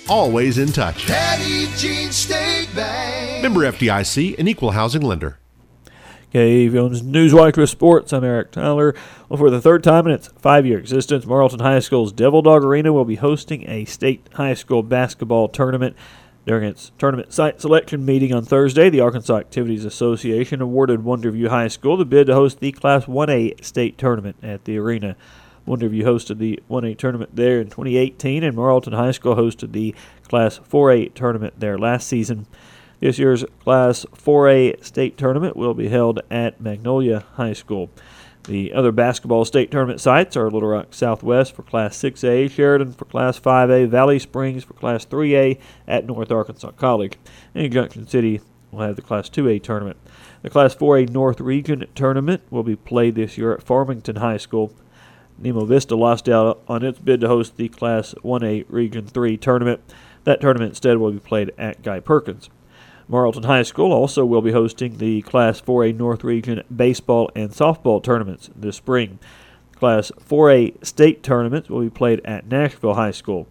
always 0.11 0.57
in 0.57 0.67
touch. 0.67 1.07
Petit 1.07 1.67
Jean 1.77 2.11
State 2.11 2.67
Bank. 2.75 3.41
Member 3.41 3.61
FDIC, 3.61 4.37
an 4.37 4.45
equal 4.45 4.71
housing 4.71 5.01
lender. 5.01 5.39
KVOM's 6.33 7.01
Newswatch 7.01 7.55
with 7.55 7.69
Sports. 7.69 8.11
I'm 8.11 8.25
Eric 8.25 8.51
Tyler. 8.51 8.93
Well, 9.29 9.37
for 9.37 9.49
the 9.49 9.61
third 9.61 9.85
time 9.85 10.07
in 10.07 10.13
its 10.13 10.27
five-year 10.27 10.79
existence, 10.79 11.23
Morrilton 11.23 11.61
High 11.61 11.79
School's 11.79 12.11
Devil 12.11 12.41
Dog 12.41 12.65
Arena 12.65 12.91
will 12.91 13.05
be 13.05 13.15
hosting 13.15 13.67
a 13.69 13.85
state 13.85 14.27
high 14.33 14.53
school 14.53 14.83
basketball 14.83 15.47
tournament. 15.47 15.95
During 16.45 16.65
its 16.67 16.91
tournament 16.97 17.31
site 17.31 17.61
selection 17.61 18.03
meeting 18.03 18.33
on 18.33 18.43
Thursday, 18.43 18.89
the 18.89 18.99
Arkansas 18.99 19.37
Activities 19.37 19.85
Association 19.85 20.59
awarded 20.59 21.01
Wonderview 21.01 21.47
High 21.47 21.69
School 21.69 21.95
the 21.95 22.03
bid 22.03 22.27
to 22.27 22.33
host 22.33 22.59
the 22.59 22.73
Class 22.73 23.05
1A 23.05 23.63
state 23.63 23.97
tournament 23.97 24.35
at 24.43 24.65
the 24.65 24.77
arena. 24.77 25.15
Wonderview 25.71 26.03
hosted 26.03 26.37
the 26.37 26.59
1A 26.69 26.97
tournament 26.97 27.33
there 27.33 27.61
in 27.61 27.67
2018, 27.67 28.43
and 28.43 28.57
Morrilton 28.57 28.93
High 28.93 29.11
School 29.11 29.37
hosted 29.37 29.71
the 29.71 29.95
Class 30.27 30.59
4A 30.59 31.13
tournament 31.13 31.53
there 31.57 31.77
last 31.77 32.09
season. 32.09 32.45
This 32.99 33.17
year's 33.17 33.45
Class 33.61 34.05
4A 34.13 34.83
state 34.83 35.17
tournament 35.17 35.55
will 35.55 35.73
be 35.73 35.87
held 35.87 36.19
at 36.29 36.59
Magnolia 36.59 37.23
High 37.35 37.53
School. 37.53 37.89
The 38.43 38.73
other 38.73 38.91
basketball 38.91 39.45
state 39.45 39.71
tournament 39.71 40.01
sites 40.01 40.35
are 40.35 40.51
Little 40.51 40.67
Rock 40.67 40.93
Southwest 40.93 41.55
for 41.55 41.63
Class 41.63 41.95
6A, 41.97 42.51
Sheridan 42.51 42.91
for 42.91 43.05
Class 43.05 43.39
5A, 43.39 43.87
Valley 43.87 44.19
Springs 44.19 44.65
for 44.65 44.73
Class 44.73 45.05
3A 45.05 45.57
at 45.87 46.05
North 46.05 46.33
Arkansas 46.33 46.71
College. 46.71 47.17
And 47.55 47.71
Junction 47.71 48.07
City 48.07 48.41
will 48.71 48.81
have 48.81 48.97
the 48.97 49.01
Class 49.01 49.29
2A 49.29 49.63
tournament. 49.63 49.95
The 50.41 50.49
Class 50.49 50.75
4A 50.75 51.11
North 51.11 51.39
Region 51.39 51.85
tournament 51.95 52.41
will 52.49 52.63
be 52.63 52.75
played 52.75 53.15
this 53.15 53.37
year 53.37 53.53
at 53.53 53.63
Farmington 53.63 54.17
High 54.17 54.37
School. 54.37 54.73
Nemo 55.41 55.65
Vista 55.65 55.95
lost 55.95 56.29
out 56.29 56.61
on 56.67 56.85
its 56.85 56.99
bid 56.99 57.21
to 57.21 57.27
host 57.27 57.57
the 57.57 57.67
Class 57.67 58.13
1A 58.23 58.65
Region 58.69 59.07
3 59.07 59.37
tournament. 59.37 59.81
That 60.23 60.39
tournament 60.39 60.69
instead 60.69 60.97
will 60.97 61.11
be 61.11 61.19
played 61.19 61.51
at 61.57 61.81
Guy 61.81 61.99
Perkins. 61.99 62.51
Morrilton 63.09 63.45
High 63.45 63.63
School 63.63 63.91
also 63.91 64.23
will 64.23 64.43
be 64.43 64.51
hosting 64.51 64.97
the 64.97 65.23
Class 65.23 65.59
4A 65.59 65.97
North 65.97 66.23
Region 66.23 66.63
baseball 66.73 67.31
and 67.35 67.49
softball 67.49 68.03
tournaments 68.03 68.51
this 68.55 68.75
spring. 68.75 69.17
Class 69.75 70.11
4A 70.19 70.85
state 70.85 71.23
tournaments 71.23 71.69
will 71.69 71.81
be 71.81 71.89
played 71.89 72.21
at 72.23 72.47
Nashville 72.47 72.93
High 72.93 73.11
School. 73.11 73.47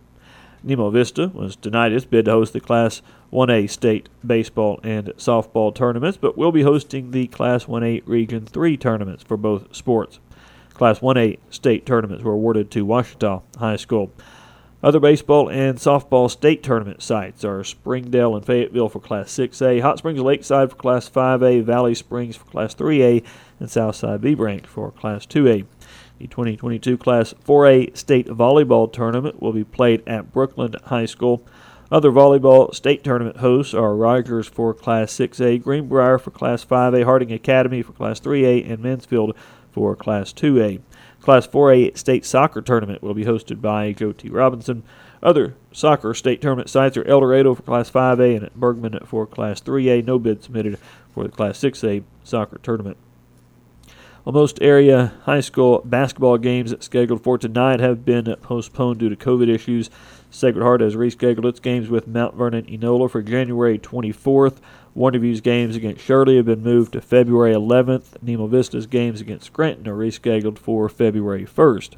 Nemo 0.62 0.90
Vista 0.90 1.28
was 1.34 1.56
denied 1.56 1.92
its 1.92 2.04
bid 2.04 2.26
to 2.26 2.30
host 2.30 2.52
the 2.52 2.60
Class 2.60 3.02
1A 3.32 3.68
state 3.68 4.08
baseball 4.24 4.78
and 4.84 5.08
softball 5.16 5.74
tournaments, 5.74 6.18
but 6.18 6.38
will 6.38 6.52
be 6.52 6.62
hosting 6.62 7.10
the 7.10 7.26
Class 7.26 7.64
1A 7.64 8.02
Region 8.06 8.46
3 8.46 8.76
tournaments 8.76 9.24
for 9.24 9.36
both 9.36 9.74
sports. 9.74 10.20
Class 10.80 11.00
1A 11.00 11.36
state 11.50 11.84
tournaments 11.84 12.24
were 12.24 12.32
awarded 12.32 12.70
to 12.70 12.86
Ouachita 12.86 13.42
High 13.58 13.76
School. 13.76 14.10
Other 14.82 14.98
baseball 14.98 15.50
and 15.50 15.76
softball 15.76 16.30
state 16.30 16.62
tournament 16.62 17.02
sites 17.02 17.44
are 17.44 17.62
Springdale 17.62 18.34
and 18.34 18.46
Fayetteville 18.46 18.88
for 18.88 18.98
Class 18.98 19.30
6A, 19.30 19.82
Hot 19.82 19.98
Springs 19.98 20.20
Lakeside 20.20 20.70
for 20.70 20.76
Class 20.76 21.10
5A, 21.10 21.62
Valley 21.64 21.94
Springs 21.94 22.34
for 22.36 22.46
Class 22.46 22.74
3A, 22.74 23.22
and 23.58 23.70
Southside 23.70 24.22
Branch 24.22 24.66
for 24.66 24.90
Class 24.90 25.26
2A. 25.26 25.66
The 26.18 26.26
2022 26.28 26.96
Class 26.96 27.34
4A 27.46 27.94
state 27.94 28.28
volleyball 28.28 28.90
tournament 28.90 29.42
will 29.42 29.52
be 29.52 29.64
played 29.64 30.02
at 30.06 30.32
Brookland 30.32 30.80
High 30.84 31.04
School. 31.04 31.46
Other 31.92 32.10
volleyball 32.10 32.74
state 32.74 33.04
tournament 33.04 33.38
hosts 33.38 33.74
are 33.74 33.94
Rogers 33.94 34.46
for 34.46 34.72
Class 34.72 35.12
6A, 35.12 35.62
Greenbrier 35.62 36.18
for 36.18 36.30
Class 36.30 36.64
5A, 36.64 37.04
Harding 37.04 37.32
Academy 37.32 37.82
for 37.82 37.92
Class 37.92 38.18
3A, 38.18 38.70
and 38.70 38.82
Mansfield 38.82 39.36
for 39.72 39.96
Class 39.96 40.32
2A. 40.32 40.80
Class 41.20 41.46
4A 41.46 41.96
state 41.96 42.24
soccer 42.24 42.62
tournament 42.62 43.02
will 43.02 43.14
be 43.14 43.24
hosted 43.24 43.60
by 43.60 43.92
Joe 43.92 44.12
T. 44.12 44.28
Robinson. 44.28 44.82
Other 45.22 45.54
soccer 45.70 46.14
state 46.14 46.40
tournament 46.40 46.70
sites 46.70 46.96
are 46.96 47.04
El 47.04 47.20
Dorado 47.20 47.54
for 47.54 47.62
Class 47.62 47.90
5A 47.90 48.36
and 48.36 48.54
Bergman 48.54 48.98
for 49.04 49.26
Class 49.26 49.60
3A. 49.60 50.04
No 50.06 50.18
bid 50.18 50.42
submitted 50.42 50.78
for 51.12 51.24
the 51.24 51.30
Class 51.30 51.58
6A 51.58 52.04
soccer 52.24 52.58
tournament. 52.62 52.96
Well, 54.24 54.34
most 54.34 54.58
area 54.60 55.14
high 55.22 55.40
school 55.40 55.82
basketball 55.84 56.36
games 56.38 56.74
scheduled 56.80 57.22
for 57.22 57.38
tonight 57.38 57.80
have 57.80 58.04
been 58.04 58.34
postponed 58.42 58.98
due 58.98 59.08
to 59.08 59.16
COVID 59.16 59.48
issues. 59.48 59.88
Sacred 60.30 60.62
Heart 60.62 60.82
has 60.82 60.94
rescheduled 60.94 61.46
its 61.46 61.60
games 61.60 61.88
with 61.88 62.06
Mount 62.06 62.34
Vernon 62.34 62.66
Enola 62.66 63.10
for 63.10 63.22
January 63.22 63.78
24th. 63.78 64.58
Wonderview's 64.96 65.40
games 65.40 65.76
against 65.76 66.04
Shirley 66.04 66.36
have 66.36 66.46
been 66.46 66.62
moved 66.62 66.92
to 66.94 67.00
February 67.00 67.54
11th. 67.54 68.20
Nemo 68.22 68.46
Vista's 68.48 68.86
games 68.86 69.20
against 69.20 69.46
Scranton 69.46 69.86
are 69.86 69.94
rescheduled 69.94 70.58
for 70.58 70.88
February 70.88 71.46
1st. 71.46 71.94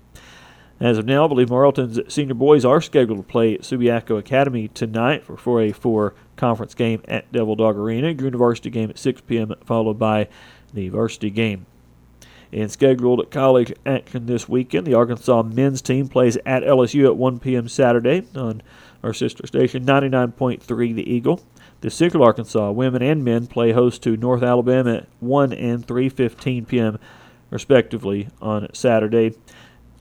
As 0.79 0.99
of 0.99 1.07
now, 1.07 1.25
I 1.25 1.29
believe 1.29 1.49
Morrilton's 1.49 2.13
senior 2.13 2.35
boys 2.35 2.65
are 2.65 2.81
scheduled 2.81 3.19
to 3.19 3.23
play 3.23 3.55
at 3.55 3.63
Subiaco 3.63 4.19
Academy 4.19 4.69
tonight 4.69 5.25
for 5.25 5.37
4A4 5.37 6.13
conference 6.37 6.75
game 6.75 7.03
at 7.07 7.31
Devil 7.33 7.57
Dog 7.57 7.77
Arena. 7.77 8.13
Junior 8.13 8.37
varsity 8.37 8.69
game 8.69 8.91
at 8.91 8.99
6 8.99 9.21
p.m., 9.23 9.55
followed 9.65 9.99
by 9.99 10.29
the 10.75 10.89
varsity 10.89 11.31
game. 11.31 11.67
In 12.51 12.69
scheduled 12.69 13.31
college 13.31 13.73
action 13.87 14.27
this 14.27 14.49
weekend, 14.49 14.87
the 14.87 14.93
Arkansas 14.93 15.43
men's 15.45 15.81
team 15.81 16.09
plays 16.09 16.37
at 16.45 16.63
LSU 16.63 17.07
at 17.07 17.17
1 17.17 17.39
p.m. 17.39 17.69
Saturday 17.69 18.27
on 18.35 18.61
our 19.03 19.15
sister 19.15 19.47
station 19.47 19.87
99.3 19.87 20.95
The 20.95 21.11
Eagle. 21.11 21.41
The 21.83 21.91
Central 21.91 22.23
Arkansas 22.23 22.71
women 22.71 23.03
and 23.03 23.25
men 23.25 23.49
play 23.49 23.73
host 23.73 24.05
to 24.05 24.17
North 24.17 24.45
Alabama 24.45 24.99
at 24.99 25.09
1 25.19 25.53
and 25.53 25.85
3:15 25.85 26.69
p.m. 26.69 26.97
respectively 27.51 28.29
on 28.41 28.69
Saturday, 28.73 29.35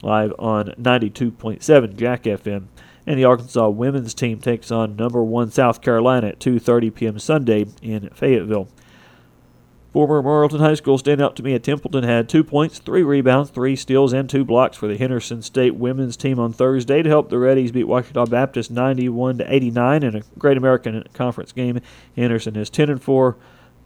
live 0.00 0.32
on 0.38 0.74
92.7 0.80 1.96
Jack 1.96 2.22
FM. 2.22 2.66
And 3.04 3.18
the 3.18 3.24
Arkansas 3.24 3.68
women's 3.70 4.14
team 4.14 4.38
takes 4.38 4.70
on 4.70 4.94
number 4.94 5.24
one 5.24 5.50
South 5.50 5.80
Carolina 5.80 6.28
at 6.28 6.38
2:30 6.38 6.94
p.m. 6.94 7.18
Sunday 7.18 7.66
in 7.82 8.10
Fayetteville. 8.10 8.68
Former 9.92 10.22
Morrilton 10.22 10.60
High 10.60 10.72
School 10.72 10.96
standout 10.96 11.34
to 11.34 11.42
me 11.42 11.52
at 11.52 11.64
Templeton 11.64 12.02
had 12.02 12.26
two 12.26 12.42
points, 12.42 12.78
three 12.78 13.02
rebounds, 13.02 13.50
three 13.50 13.76
steals, 13.76 14.14
and 14.14 14.28
two 14.28 14.42
blocks 14.42 14.74
for 14.74 14.88
the 14.88 14.96
Henderson 14.96 15.42
State 15.42 15.74
women's 15.74 16.16
team 16.16 16.38
on 16.38 16.54
Thursday 16.54 17.02
to 17.02 17.10
help 17.10 17.28
the 17.28 17.36
Reddies 17.36 17.74
beat 17.74 17.86
Ouachita 17.86 18.24
Baptist 18.24 18.70
91 18.70 19.36
to 19.36 19.54
89 19.54 20.02
in 20.02 20.16
a 20.16 20.22
Great 20.38 20.56
American 20.56 21.04
Conference 21.12 21.52
game. 21.52 21.78
Henderson 22.16 22.56
is 22.56 22.70
10 22.70 22.88
and 22.88 23.02
4 23.02 23.36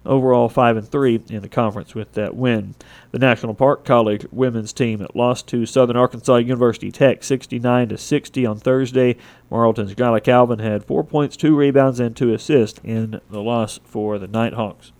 overall 0.05 0.49
5 0.49 0.77
and 0.77 0.89
3 0.89 1.23
in 1.29 1.43
the 1.43 1.49
conference 1.49 1.97
with 1.97 2.13
that 2.13 2.37
win. 2.37 2.77
The 3.11 3.19
National 3.19 3.55
Park 3.55 3.85
College 3.85 4.27
women's 4.31 4.73
team 4.73 5.05
lost 5.13 5.49
to 5.49 5.67
Southern 5.67 5.97
Arkansas 5.97 6.37
University 6.37 6.93
Tech 6.93 7.25
69 7.25 7.89
to 7.89 7.99
60 7.99 8.47
on 8.47 8.59
Thursday. 8.61 9.17
Morrilton's 9.51 9.95
Skylar 9.95 10.23
Calvin 10.23 10.61
had 10.61 10.85
4 10.85 11.03
points, 11.03 11.37
2 11.37 11.57
rebounds 11.57 11.99
and 11.99 12.15
2 12.15 12.33
assists 12.33 12.81
in 12.85 13.21
the 13.29 13.43
loss 13.43 13.81
for 13.85 14.21
the 14.21 14.29
Nighthawks. 14.29 14.93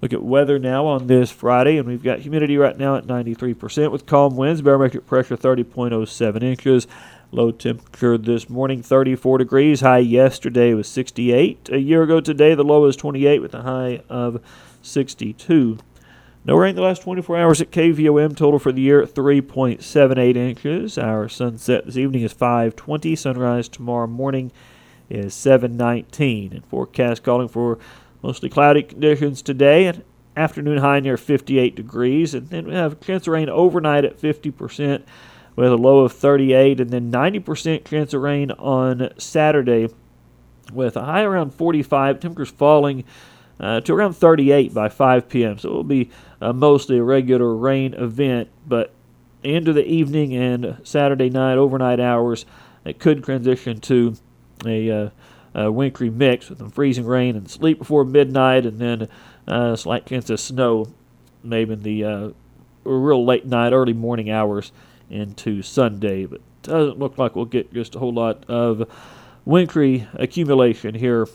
Look 0.00 0.12
at 0.12 0.22
weather 0.22 0.60
now 0.60 0.86
on 0.86 1.08
this 1.08 1.32
Friday, 1.32 1.76
and 1.76 1.88
we've 1.88 2.02
got 2.02 2.20
humidity 2.20 2.56
right 2.56 2.78
now 2.78 2.94
at 2.94 3.06
93% 3.06 3.90
with 3.90 4.06
calm 4.06 4.36
winds, 4.36 4.62
barometric 4.62 5.06
pressure 5.06 5.36
30.07 5.36 6.42
inches. 6.42 6.86
Low 7.32 7.50
temperature 7.50 8.16
this 8.16 8.48
morning 8.48 8.80
34 8.80 9.38
degrees. 9.38 9.80
High 9.80 9.98
yesterday 9.98 10.72
was 10.72 10.86
68. 10.88 11.68
A 11.72 11.78
year 11.78 12.04
ago 12.04 12.20
today, 12.20 12.54
the 12.54 12.62
low 12.62 12.82
was 12.82 12.96
28 12.96 13.42
with 13.42 13.54
a 13.54 13.62
high 13.62 14.02
of 14.08 14.40
62. 14.82 15.78
No 16.44 16.56
rain 16.56 16.76
the 16.76 16.80
last 16.80 17.02
24 17.02 17.36
hours 17.36 17.60
at 17.60 17.72
KVOM. 17.72 18.36
Total 18.36 18.58
for 18.58 18.72
the 18.72 18.80
year 18.80 19.02
3.78 19.02 20.36
inches. 20.36 20.96
Our 20.96 21.28
sunset 21.28 21.84
this 21.84 21.96
evening 21.96 22.22
is 22.22 22.32
5:20. 22.32 23.16
Sunrise 23.16 23.68
tomorrow 23.68 24.06
morning 24.06 24.52
is 25.10 25.34
7:19. 25.34 26.52
And 26.52 26.64
forecast 26.64 27.24
calling 27.24 27.48
for 27.48 27.78
Mostly 28.22 28.48
cloudy 28.48 28.82
conditions 28.82 29.42
today, 29.42 29.86
and 29.86 30.04
afternoon 30.36 30.78
high 30.78 31.00
near 31.00 31.16
58 31.16 31.74
degrees, 31.74 32.34
and 32.34 32.48
then 32.50 32.66
we 32.66 32.74
have 32.74 32.92
a 32.92 32.96
chance 32.96 33.26
of 33.26 33.32
rain 33.32 33.48
overnight 33.48 34.04
at 34.04 34.20
50% 34.20 35.02
with 35.56 35.72
a 35.72 35.76
low 35.76 36.00
of 36.00 36.12
38, 36.12 36.80
and 36.80 36.90
then 36.90 37.10
90% 37.10 37.84
chance 37.84 38.14
of 38.14 38.22
rain 38.22 38.50
on 38.52 39.10
Saturday 39.18 39.88
with 40.72 40.96
a 40.96 41.04
high 41.04 41.22
around 41.22 41.54
45. 41.54 42.20
Temperatures 42.20 42.54
falling 42.54 43.04
uh, 43.60 43.80
to 43.80 43.94
around 43.94 44.14
38 44.14 44.72
by 44.72 44.88
5 44.88 45.28
p.m. 45.28 45.58
So 45.58 45.70
it 45.70 45.72
will 45.72 45.84
be 45.84 46.10
uh, 46.40 46.52
mostly 46.52 46.98
a 46.98 47.02
regular 47.02 47.54
rain 47.54 47.94
event, 47.94 48.48
but 48.66 48.92
into 49.42 49.72
the 49.72 49.84
evening 49.84 50.34
and 50.34 50.78
Saturday 50.84 51.30
night, 51.30 51.58
overnight 51.58 52.00
hours, 52.00 52.46
it 52.84 52.98
could 52.98 53.24
transition 53.24 53.80
to 53.80 54.14
a 54.66 54.90
uh, 54.90 55.10
uh, 55.58 55.70
wintry 55.72 56.10
mix 56.10 56.48
with 56.48 56.58
some 56.58 56.70
freezing 56.70 57.06
rain 57.06 57.36
and 57.36 57.50
sleet 57.50 57.78
before 57.78 58.04
midnight, 58.04 58.66
and 58.66 58.78
then 58.78 59.08
uh, 59.46 59.74
slight 59.76 60.06
chance 60.06 60.30
of 60.30 60.40
snow 60.40 60.86
maybe 61.42 61.72
in 61.72 61.82
the 61.82 62.04
uh, 62.04 62.30
real 62.84 63.24
late 63.24 63.46
night, 63.46 63.72
early 63.72 63.92
morning 63.92 64.30
hours 64.30 64.72
into 65.10 65.62
Sunday. 65.62 66.26
But 66.26 66.40
doesn't 66.62 66.98
look 66.98 67.18
like 67.18 67.34
we'll 67.34 67.44
get 67.44 67.72
just 67.72 67.94
a 67.94 67.98
whole 67.98 68.12
lot 68.12 68.44
of 68.48 68.88
wintry 69.44 70.06
accumulation 70.14 70.94
here 70.94 71.26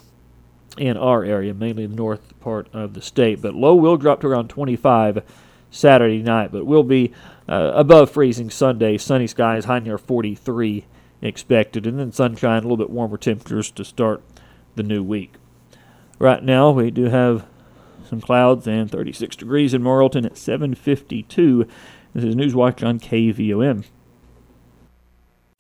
in 0.78 0.98
our 0.98 1.24
area, 1.24 1.54
mainly 1.54 1.86
the 1.86 1.96
north 1.96 2.40
part 2.40 2.68
of 2.74 2.94
the 2.94 3.02
state. 3.02 3.42
But 3.42 3.56
low 3.56 3.76
will 3.76 3.98
drop 3.98 4.22
to 4.22 4.28
around 4.28 4.50
25 4.50 5.24
Saturday 5.72 6.22
night, 6.22 6.52
but 6.52 6.66
will 6.66 6.84
be 6.84 7.14
uh, 7.48 7.72
above 7.76 8.12
freezing 8.12 8.50
Sunday. 8.50 8.98
Sunny 8.98 9.28
skies, 9.28 9.66
high 9.66 9.80
near 9.80 9.98
43 9.98 10.86
expected, 11.24 11.88
and 11.88 12.00
then 12.00 12.12
sunshine, 12.12 12.60
a 12.60 12.62
little 12.62 12.78
bit 12.78 12.90
warmer 12.90 13.18
temperatures 13.18 13.72
to 13.72 13.84
start 13.84 14.22
the 14.76 14.84
new 14.84 15.02
week. 15.02 15.34
Right 16.20 16.44
now, 16.44 16.72
we 16.72 16.92
do 16.92 17.06
have 17.06 17.46
some 18.08 18.22
clouds 18.22 18.68
and 18.68 18.92
36 18.92 19.36
degrees 19.36 19.74
in 19.74 19.82
Morrilton 19.82 20.26
at 20.26 20.38
7:52. 20.38 21.68
This 22.14 22.24
is 22.24 22.36
Newswatch 22.36 22.86
on 22.86 23.00
KVOM. 23.00 23.86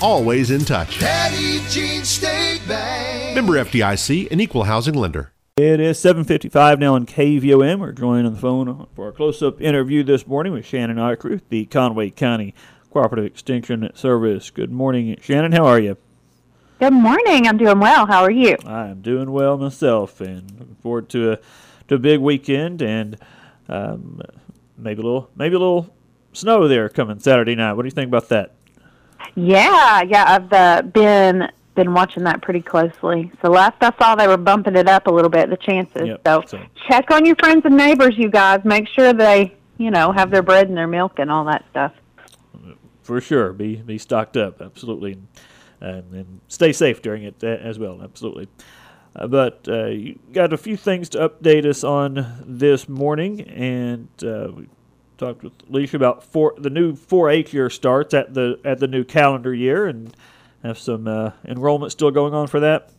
always 0.00 0.50
in 0.50 0.64
touch. 0.64 0.98
Petit 0.98 1.60
Jean 1.68 2.04
State 2.04 2.60
Bank. 2.66 3.34
Member 3.34 3.54
FDIC, 3.54 4.30
an 4.30 4.40
equal 4.40 4.64
housing 4.64 4.94
lender. 4.94 5.32
It 5.56 5.78
is 5.78 5.98
7:55 5.98 6.80
now 6.80 6.94
on 6.94 7.06
KVOM. 7.06 7.78
We're 7.78 7.92
joined 7.92 8.26
on 8.26 8.34
the 8.34 8.40
phone 8.40 8.86
for 8.96 9.08
a 9.08 9.12
close-up 9.12 9.60
interview 9.60 10.02
this 10.02 10.26
morning 10.26 10.52
with 10.52 10.66
Shannon 10.66 10.96
Eichruth, 10.96 11.42
the 11.48 11.64
Conway 11.66 12.10
County 12.10 12.54
Cooperative 12.92 13.26
Extension 13.26 13.88
Service. 13.94 14.50
Good 14.50 14.72
morning, 14.72 15.16
Shannon. 15.22 15.52
How 15.52 15.64
are 15.66 15.78
you? 15.78 15.96
Good 16.80 16.92
morning. 16.92 17.46
I'm 17.46 17.56
doing 17.56 17.78
well. 17.78 18.06
How 18.06 18.22
are 18.22 18.30
you? 18.32 18.56
I 18.66 18.88
am 18.88 19.00
doing 19.00 19.30
well 19.30 19.56
myself, 19.56 20.20
and 20.20 20.50
looking 20.58 20.76
forward 20.82 21.08
to 21.10 21.32
a 21.32 21.38
to 21.88 21.94
a 21.94 21.98
big 21.98 22.18
weekend 22.18 22.82
and 22.82 23.16
um, 23.68 24.20
maybe 24.76 25.00
a 25.00 25.04
little 25.04 25.30
maybe 25.36 25.54
a 25.54 25.58
little 25.58 25.94
snow 26.32 26.66
there 26.66 26.88
coming 26.88 27.20
Saturday 27.20 27.54
night. 27.54 27.74
What 27.74 27.82
do 27.82 27.86
you 27.86 27.92
think 27.92 28.08
about 28.08 28.28
that? 28.30 28.54
Yeah, 29.34 30.02
yeah. 30.02 30.24
I've 30.26 30.52
uh, 30.52 30.82
been 30.82 31.50
been 31.74 31.92
watching 31.92 32.22
that 32.24 32.40
pretty 32.40 32.62
closely. 32.62 33.32
So 33.42 33.50
last 33.50 33.76
I 33.80 33.92
saw, 33.98 34.14
they 34.14 34.28
were 34.28 34.36
bumping 34.36 34.76
it 34.76 34.88
up 34.88 35.08
a 35.08 35.10
little 35.10 35.30
bit. 35.30 35.50
The 35.50 35.56
chances. 35.56 36.06
Yep, 36.06 36.22
so, 36.26 36.42
so- 36.46 36.60
check 36.88 37.10
on 37.10 37.24
your 37.24 37.36
friends 37.36 37.62
and 37.64 37.76
neighbors, 37.76 38.14
you 38.16 38.28
guys. 38.30 38.60
Make 38.64 38.86
sure 38.88 39.12
they, 39.12 39.56
you 39.76 39.90
know, 39.90 40.12
have 40.12 40.30
their 40.30 40.42
bread 40.42 40.68
and 40.68 40.76
their 40.76 40.86
milk 40.86 41.18
and 41.18 41.30
all 41.30 41.44
that 41.46 41.64
stuff. 41.70 41.92
For 43.02 43.20
sure, 43.20 43.52
be 43.52 43.76
be 43.76 43.98
stocked 43.98 44.36
up, 44.36 44.62
absolutely, 44.62 45.18
and, 45.80 46.14
and 46.14 46.40
stay 46.48 46.72
safe 46.72 47.02
during 47.02 47.22
it 47.24 47.34
uh, 47.44 47.48
as 47.48 47.78
well, 47.78 48.00
absolutely. 48.02 48.48
Uh, 49.14 49.26
but 49.26 49.66
uh, 49.68 49.86
you 49.86 50.18
got 50.32 50.52
a 50.54 50.56
few 50.56 50.76
things 50.76 51.10
to 51.10 51.28
update 51.28 51.66
us 51.66 51.84
on 51.84 52.42
this 52.46 52.88
morning, 52.88 53.42
and 53.42 54.08
uh, 54.24 54.48
talked 55.18 55.42
with 55.42 55.52
Alicia 55.70 55.96
about 55.96 56.24
four, 56.24 56.54
the 56.58 56.70
new 56.70 56.94
4-H 56.94 57.52
year 57.52 57.70
starts 57.70 58.14
at 58.14 58.34
the 58.34 58.58
at 58.64 58.78
the 58.80 58.86
new 58.88 59.04
calendar 59.04 59.54
year, 59.54 59.86
and 59.86 60.14
have 60.62 60.78
some 60.78 61.06
uh, 61.06 61.30
enrollment 61.44 61.92
still 61.92 62.10
going 62.10 62.34
on 62.34 62.46
for 62.46 62.60
that. 62.60 62.90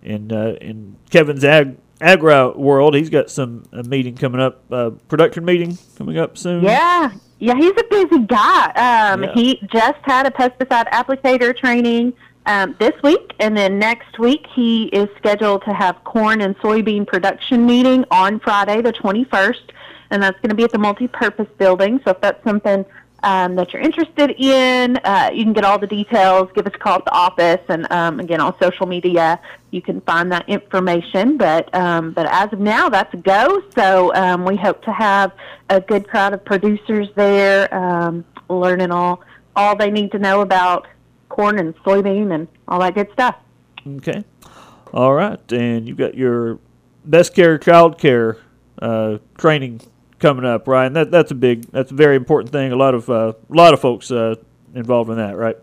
in 0.03 0.31
uh, 0.31 0.55
in 0.61 0.97
Kevin's 1.09 1.43
ag 1.43 1.77
agra 2.01 2.51
world, 2.55 2.95
he's 2.95 3.09
got 3.09 3.31
some 3.31 3.63
a 3.71 3.81
meeting 3.83 4.15
coming 4.15 4.39
up, 4.39 4.63
uh, 4.71 4.91
production 5.07 5.45
meeting 5.45 5.77
coming 5.97 6.17
up 6.17 6.37
soon. 6.37 6.63
Yeah, 6.63 7.11
yeah, 7.39 7.55
he's 7.55 7.71
a 7.71 7.83
busy 7.89 8.19
guy. 8.25 8.65
Um, 9.13 9.23
Yeah. 9.23 9.33
He 9.33 9.59
just 9.71 9.99
had 10.03 10.27
a 10.27 10.31
pesticide 10.31 10.89
applicator 10.91 11.57
training 11.57 12.13
um, 12.49 12.75
this 12.79 12.93
week, 13.03 13.33
and 13.39 13.55
then 13.55 13.77
next 13.77 14.17
week 14.17 14.47
he 14.55 14.85
is 14.85 15.07
scheduled 15.17 15.63
to 15.65 15.73
have 15.73 16.03
corn 16.03 16.41
and 16.41 16.57
soybean 16.57 17.05
production 17.05 17.63
meeting 17.63 18.03
on 18.09 18.39
Friday, 18.39 18.81
the 18.81 18.91
21st, 18.91 19.69
and 20.09 20.23
that's 20.23 20.35
going 20.37 20.49
to 20.49 20.55
be 20.55 20.63
at 20.63 20.71
the 20.71 20.79
multi-purpose 20.79 21.47
building. 21.59 22.01
So 22.03 22.09
if 22.09 22.21
that's 22.21 22.43
something 22.43 22.83
um, 23.21 23.55
that 23.55 23.71
you're 23.71 23.83
interested 23.83 24.31
in, 24.31 24.97
uh, 25.03 25.29
you 25.31 25.43
can 25.43 25.53
get 25.53 25.63
all 25.63 25.77
the 25.77 25.85
details. 25.85 26.49
Give 26.55 26.65
us 26.65 26.71
a 26.73 26.79
call 26.79 26.95
at 26.95 27.05
the 27.05 27.13
office, 27.13 27.61
and 27.69 27.89
um, 27.91 28.19
again 28.19 28.41
on 28.41 28.55
social 28.59 28.87
media, 28.87 29.39
you 29.69 29.83
can 29.83 30.01
find 30.01 30.31
that 30.31 30.49
information. 30.49 31.37
But 31.37 31.73
um, 31.75 32.13
but 32.13 32.25
as 32.31 32.51
of 32.51 32.59
now, 32.59 32.89
that's 32.89 33.13
a 33.13 33.17
go. 33.17 33.61
So 33.75 34.11
um, 34.15 34.43
we 34.43 34.55
hope 34.55 34.81
to 34.85 34.91
have 34.91 35.33
a 35.69 35.79
good 35.79 36.07
crowd 36.07 36.33
of 36.33 36.43
producers 36.43 37.09
there, 37.13 37.71
um, 37.71 38.25
learning 38.49 38.89
all 38.89 39.21
all 39.55 39.75
they 39.75 39.91
need 39.91 40.11
to 40.13 40.19
know 40.19 40.41
about 40.41 40.87
corn 41.29 41.59
and 41.59 41.75
soybean 41.77 42.33
and 42.33 42.47
all 42.67 42.79
that 42.79 42.95
good 42.95 43.11
stuff. 43.13 43.35
Okay. 43.87 44.23
All 44.93 45.13
right, 45.13 45.39
and 45.51 45.87
you've 45.87 45.97
got 45.97 46.15
your 46.15 46.59
best 47.05 47.33
care 47.35 47.57
child 47.57 47.97
care 47.97 48.37
uh, 48.81 49.19
training 49.37 49.81
coming 50.19 50.45
up, 50.45 50.67
Ryan. 50.67 50.93
That 50.93 51.11
that's 51.11 51.31
a 51.31 51.35
big, 51.35 51.65
that's 51.71 51.91
a 51.91 51.95
very 51.95 52.15
important 52.15 52.51
thing. 52.51 52.71
A 52.71 52.75
lot 52.75 52.95
of 52.95 53.09
uh, 53.09 53.33
a 53.49 53.55
lot 53.55 53.73
of 53.73 53.79
folks 53.79 54.11
uh, 54.11 54.35
involved 54.73 55.09
in 55.09 55.17
that, 55.17 55.37
right? 55.37 55.57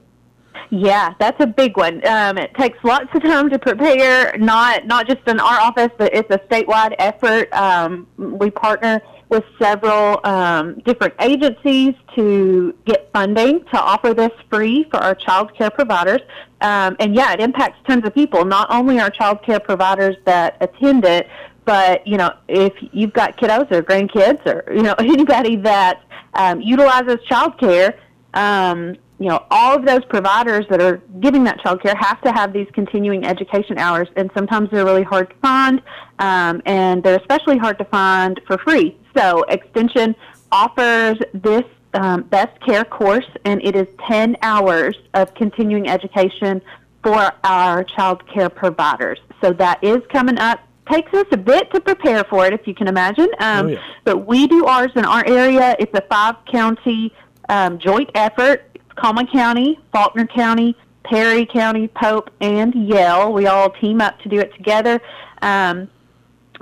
Yeah, 0.71 1.15
that's 1.19 1.41
a 1.41 1.47
big 1.47 1.77
one. 1.77 2.07
Um, 2.07 2.39
it 2.39 2.53
takes 2.55 2.83
lots 2.83 3.09
of 3.15 3.23
time 3.23 3.51
to 3.51 3.59
prepare, 3.59 4.37
not 4.39 4.87
not 4.87 5.07
just 5.09 5.27
in 5.27 5.39
our 5.41 5.61
office, 5.61 5.91
but 5.99 6.15
it's 6.15 6.31
a 6.31 6.39
statewide 6.39 6.95
effort. 6.99 7.53
Um, 7.53 8.07
we 8.17 8.51
partner 8.51 9.01
with 9.29 9.45
several 9.61 10.21
um, 10.25 10.79
different 10.85 11.15
agencies 11.21 11.95
to 12.15 12.75
get 12.85 13.11
funding 13.13 13.65
to 13.73 13.81
offer 13.81 14.15
this 14.15 14.31
free 14.49 14.85
for 14.91 14.99
our 14.99 15.15
child 15.15 15.57
care 15.57 15.71
providers. 15.71 16.21
Um, 16.61 16.97
and 17.01 17.15
yeah, 17.15 17.33
it 17.33 17.41
impacts 17.41 17.79
tons 17.87 18.07
of 18.07 18.15
people, 18.15 18.45
not 18.45 18.71
only 18.71 19.01
our 19.01 19.11
child 19.11 19.43
care 19.43 19.61
providers 19.61 20.17
that 20.25 20.57
attend 20.61 21.05
it, 21.05 21.29
but 21.65 22.07
you 22.07 22.17
know, 22.17 22.33
if 22.49 22.73
you've 22.93 23.13
got 23.13 23.37
kiddos 23.37 23.71
or 23.73 23.83
grandkids 23.83 24.45
or 24.47 24.73
you 24.73 24.83
know 24.83 24.95
anybody 24.99 25.57
that 25.57 26.03
um, 26.35 26.61
utilizes 26.61 27.17
child 27.29 27.59
care, 27.59 27.99
um, 28.37 28.97
you 29.19 29.29
know, 29.29 29.45
all 29.51 29.75
of 29.75 29.87
those 29.87 30.05
providers 30.05 30.67
that 30.69 30.81
are 30.83 30.99
giving 31.21 31.43
that 31.45 31.59
child 31.61 31.83
care 31.83 31.95
have 31.99 32.21
to 32.21 32.31
have 32.33 32.53
these 32.53 32.69
continuing 32.75 33.25
education 33.25 33.79
hours, 33.79 34.09
and 34.17 34.31
sometimes 34.35 34.71
they're 34.71 34.85
really 34.85 35.03
hard 35.03 35.31
to 35.31 35.37
find, 35.37 35.83
um, 36.19 36.61
and 36.67 37.03
they're 37.03 37.19
especially 37.19 37.57
hard 37.57 37.79
to 37.79 37.85
find 37.87 38.39
for 38.47 38.59
free. 38.59 38.97
So, 39.17 39.43
Extension 39.45 40.15
offers 40.53 41.17
this 41.33 41.65
um, 41.95 42.25
Best 42.25 42.61
Care 42.61 42.85
course, 42.85 43.27
and 43.47 43.65
it 43.65 43.75
is 43.75 43.87
10 44.07 44.37
hours 44.43 44.95
of 45.15 45.33
continuing 45.35 45.89
education 45.89 46.61
for 47.03 47.33
our 47.43 47.85
child 47.85 48.23
care 48.29 48.51
providers. 48.51 49.19
So, 49.43 49.55
that 49.55 49.83
is 49.83 50.03
coming 50.13 50.39
up. 50.39 50.61
Takes 50.93 51.13
us 51.15 51.27
a 51.33 51.37
bit 51.39 51.73
to 51.73 51.81
prepare 51.81 52.23
for 52.25 52.47
it, 52.47 52.53
if 52.53 52.67
you 52.67 52.75
can 52.75 52.87
imagine. 52.87 53.29
Um, 53.41 53.67
Oh, 53.67 53.69
yeah. 53.71 53.83
But 54.05 54.27
we 54.27 54.47
do 54.47 54.67
ours 54.67 54.93
in 54.95 55.07
our 55.07 55.27
area. 55.27 55.75
It's 55.81 55.93
a 55.95 56.03
five 56.03 56.37
county 56.53 57.13
um, 57.49 57.79
joint 57.79 58.11
effort. 58.15 58.63
Conway 58.97 59.27
County, 59.31 59.79
Faulkner 59.93 60.27
County, 60.27 60.75
Perry 61.05 61.47
County, 61.47 61.89
Pope, 61.89 62.31
and 62.41 62.75
Yell. 62.75 63.33
We 63.33 63.47
all 63.47 63.71
team 63.71 64.01
up 64.01 64.19
to 64.21 64.29
do 64.29 64.39
it 64.41 64.55
together. 64.55 65.01
Um, 65.43 65.89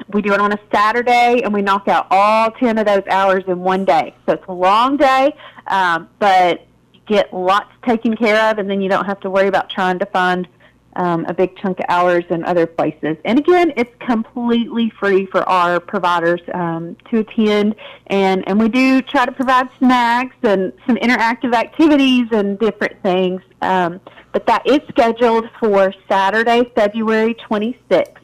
we 0.08 0.22
do 0.22 0.32
it 0.32 0.40
on 0.40 0.52
a 0.52 0.58
Saturday, 0.72 1.42
and 1.44 1.52
we 1.54 1.62
knock 1.62 1.88
out 1.88 2.08
all 2.10 2.50
10 2.50 2.78
of 2.78 2.86
those 2.86 3.04
hours 3.08 3.44
in 3.46 3.60
one 3.60 3.84
day. 3.84 4.14
So 4.26 4.34
it's 4.34 4.44
a 4.48 4.52
long 4.52 4.96
day, 4.96 5.34
um, 5.68 6.08
but 6.18 6.66
you 6.92 7.00
get 7.06 7.32
lots 7.32 7.70
taken 7.86 8.16
care 8.16 8.50
of, 8.50 8.58
and 8.58 8.68
then 8.68 8.80
you 8.80 8.88
don't 8.88 9.06
have 9.06 9.20
to 9.20 9.30
worry 9.30 9.46
about 9.46 9.70
trying 9.70 9.98
to 10.00 10.06
find 10.06 10.48
um, 10.96 11.24
a 11.26 11.34
big 11.34 11.56
chunk 11.56 11.78
of 11.80 11.86
hours 11.88 12.24
in 12.30 12.44
other 12.44 12.66
places. 12.66 13.16
And 13.24 13.38
again, 13.38 13.72
it's 13.76 13.94
completely 14.00 14.90
free 14.90 15.26
for 15.26 15.42
our 15.48 15.80
providers 15.80 16.40
um, 16.52 16.96
to 17.10 17.20
attend, 17.20 17.74
and, 18.08 18.46
and 18.48 18.58
we 18.58 18.68
do 18.68 19.02
try 19.02 19.26
to 19.26 19.32
provide 19.32 19.68
snacks 19.78 20.36
and 20.42 20.72
some 20.86 20.96
interactive 20.96 21.54
activities 21.54 22.28
and 22.32 22.58
different 22.58 23.02
things. 23.02 23.42
Um, 23.62 24.00
but 24.32 24.46
that 24.46 24.66
is 24.66 24.80
scheduled 24.88 25.48
for 25.60 25.94
Saturday, 26.08 26.70
February 26.74 27.34
26th 27.34 28.16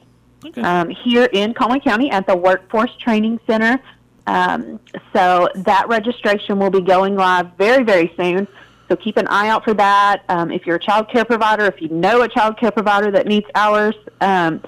Okay. 0.45 0.63
um, 0.63 0.89
here 0.89 1.29
in 1.33 1.53
Conway 1.53 1.81
County 1.81 2.11
at 2.11 2.27
the 2.27 2.37
Workforce 2.37 2.95
Training 2.97 3.41
Center. 3.47 3.81
Um, 4.27 4.81
so 5.13 5.49
that 5.55 5.89
registration 5.89 6.59
will 6.59 6.71
be 6.71 6.81
going 6.81 7.17
live 7.17 7.53
very, 7.59 7.85
very 7.85 8.13
soon. 8.17 8.47
So 8.90 8.96
keep 8.96 9.16
an 9.18 9.29
eye 9.29 9.48
out 9.48 9.62
for 9.62 9.72
that. 9.74 10.24
Um, 10.29 10.50
if 10.50 10.66
you're 10.66 10.76
a 10.76 10.81
child 10.81 11.09
care 11.09 11.24
provider, 11.24 11.64
if 11.66 11.81
you 11.81 11.88
know 11.90 12.22
a 12.22 12.29
child 12.29 12.59
care 12.59 12.72
provider 12.72 13.12
that 13.12 13.24
needs 13.24 13.46
hours, 13.55 13.94
um, 14.20 14.61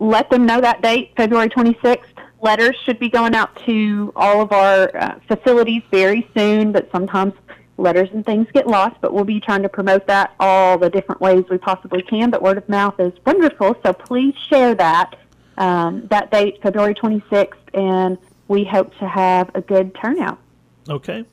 let 0.00 0.28
them 0.28 0.44
know 0.44 0.60
that 0.60 0.82
date, 0.82 1.12
February 1.16 1.48
26th. 1.48 2.02
letters 2.42 2.76
should 2.84 2.98
be 2.98 3.08
going 3.08 3.34
out 3.34 3.56
to 3.64 4.12
all 4.14 4.42
of 4.42 4.52
our 4.52 4.94
uh, 4.94 5.18
facilities 5.26 5.82
very 5.90 6.28
soon, 6.36 6.72
but 6.72 6.90
sometimes 6.92 7.32
letters 7.78 8.10
and 8.12 8.24
things 8.26 8.46
get 8.52 8.66
lost. 8.66 8.96
But 9.00 9.14
we'll 9.14 9.24
be 9.24 9.40
trying 9.40 9.62
to 9.62 9.70
promote 9.70 10.06
that 10.08 10.34
all 10.38 10.76
the 10.76 10.90
different 10.90 11.22
ways 11.22 11.44
we 11.48 11.56
possibly 11.56 12.02
can. 12.02 12.28
But 12.28 12.42
word 12.42 12.58
of 12.58 12.68
mouth 12.68 13.00
is 13.00 13.14
wonderful, 13.24 13.76
so 13.82 13.94
please 13.94 14.34
share 14.50 14.74
that. 14.74 15.16
Um, 15.56 16.06
that 16.08 16.30
date, 16.30 16.60
February 16.62 16.94
26th, 16.94 17.54
and 17.72 18.18
we 18.46 18.64
hope 18.64 18.94
to 18.98 19.08
have 19.08 19.50
a 19.54 19.62
good 19.62 19.94
turnout. 19.94 20.38
Okay. 20.88 21.24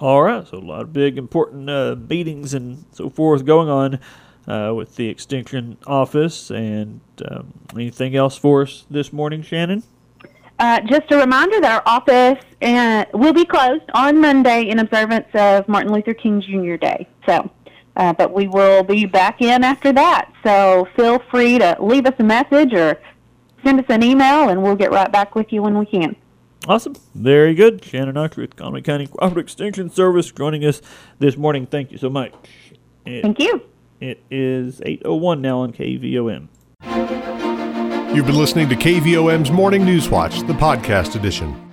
All 0.00 0.22
right. 0.22 0.46
So 0.46 0.58
a 0.58 0.60
lot 0.60 0.82
of 0.82 0.92
big, 0.92 1.18
important 1.18 1.68
uh, 1.68 1.96
meetings 2.08 2.54
and 2.54 2.84
so 2.92 3.10
forth 3.10 3.44
going 3.44 3.68
on 3.68 3.98
uh, 4.46 4.72
with 4.74 4.96
the 4.96 5.08
Extension 5.08 5.76
office. 5.86 6.50
And 6.50 7.00
um, 7.28 7.52
anything 7.74 8.14
else 8.14 8.36
for 8.36 8.62
us 8.62 8.86
this 8.88 9.12
morning, 9.12 9.42
Shannon? 9.42 9.82
Uh, 10.60 10.80
just 10.82 11.10
a 11.10 11.16
reminder 11.16 11.60
that 11.60 11.72
our 11.72 11.82
office 11.86 12.44
uh, 12.62 13.04
will 13.12 13.32
be 13.32 13.44
closed 13.44 13.84
on 13.94 14.20
Monday 14.20 14.68
in 14.68 14.78
observance 14.78 15.28
of 15.34 15.68
Martin 15.68 15.92
Luther 15.92 16.14
King 16.14 16.40
Jr. 16.40 16.76
Day. 16.76 17.08
So, 17.26 17.50
uh, 17.96 18.12
but 18.12 18.32
we 18.32 18.48
will 18.48 18.82
be 18.82 19.04
back 19.04 19.40
in 19.40 19.62
after 19.62 19.92
that. 19.92 20.32
So 20.44 20.88
feel 20.96 21.20
free 21.30 21.58
to 21.58 21.76
leave 21.80 22.06
us 22.06 22.14
a 22.18 22.24
message 22.24 22.72
or 22.72 23.00
send 23.64 23.80
us 23.80 23.86
an 23.88 24.02
email, 24.02 24.48
and 24.48 24.62
we'll 24.62 24.76
get 24.76 24.90
right 24.90 25.10
back 25.10 25.34
with 25.34 25.52
you 25.52 25.62
when 25.62 25.78
we 25.78 25.86
can. 25.86 26.16
Awesome. 26.68 26.94
Very 27.14 27.54
good. 27.54 27.82
Shannon 27.82 28.18
Archer 28.18 28.42
with 28.42 28.54
Conway 28.54 28.82
County 28.82 29.06
Cooperative 29.06 29.38
Extension 29.44 29.88
Service 29.88 30.30
joining 30.30 30.66
us 30.66 30.82
this 31.18 31.38
morning. 31.38 31.66
Thank 31.66 31.90
you 31.90 31.96
so 31.96 32.10
much. 32.10 32.34
It, 33.06 33.22
Thank 33.22 33.38
you. 33.38 33.62
It 34.00 34.22
is 34.30 34.80
8.01 34.80 35.40
now 35.40 35.60
on 35.60 35.72
KVOM. 35.72 36.48
You've 38.14 38.26
been 38.26 38.36
listening 38.36 38.68
to 38.68 38.76
KVOM's 38.76 39.50
Morning 39.50 39.84
News 39.84 40.10
Watch, 40.10 40.40
the 40.40 40.52
podcast 40.52 41.16
edition. 41.16 41.67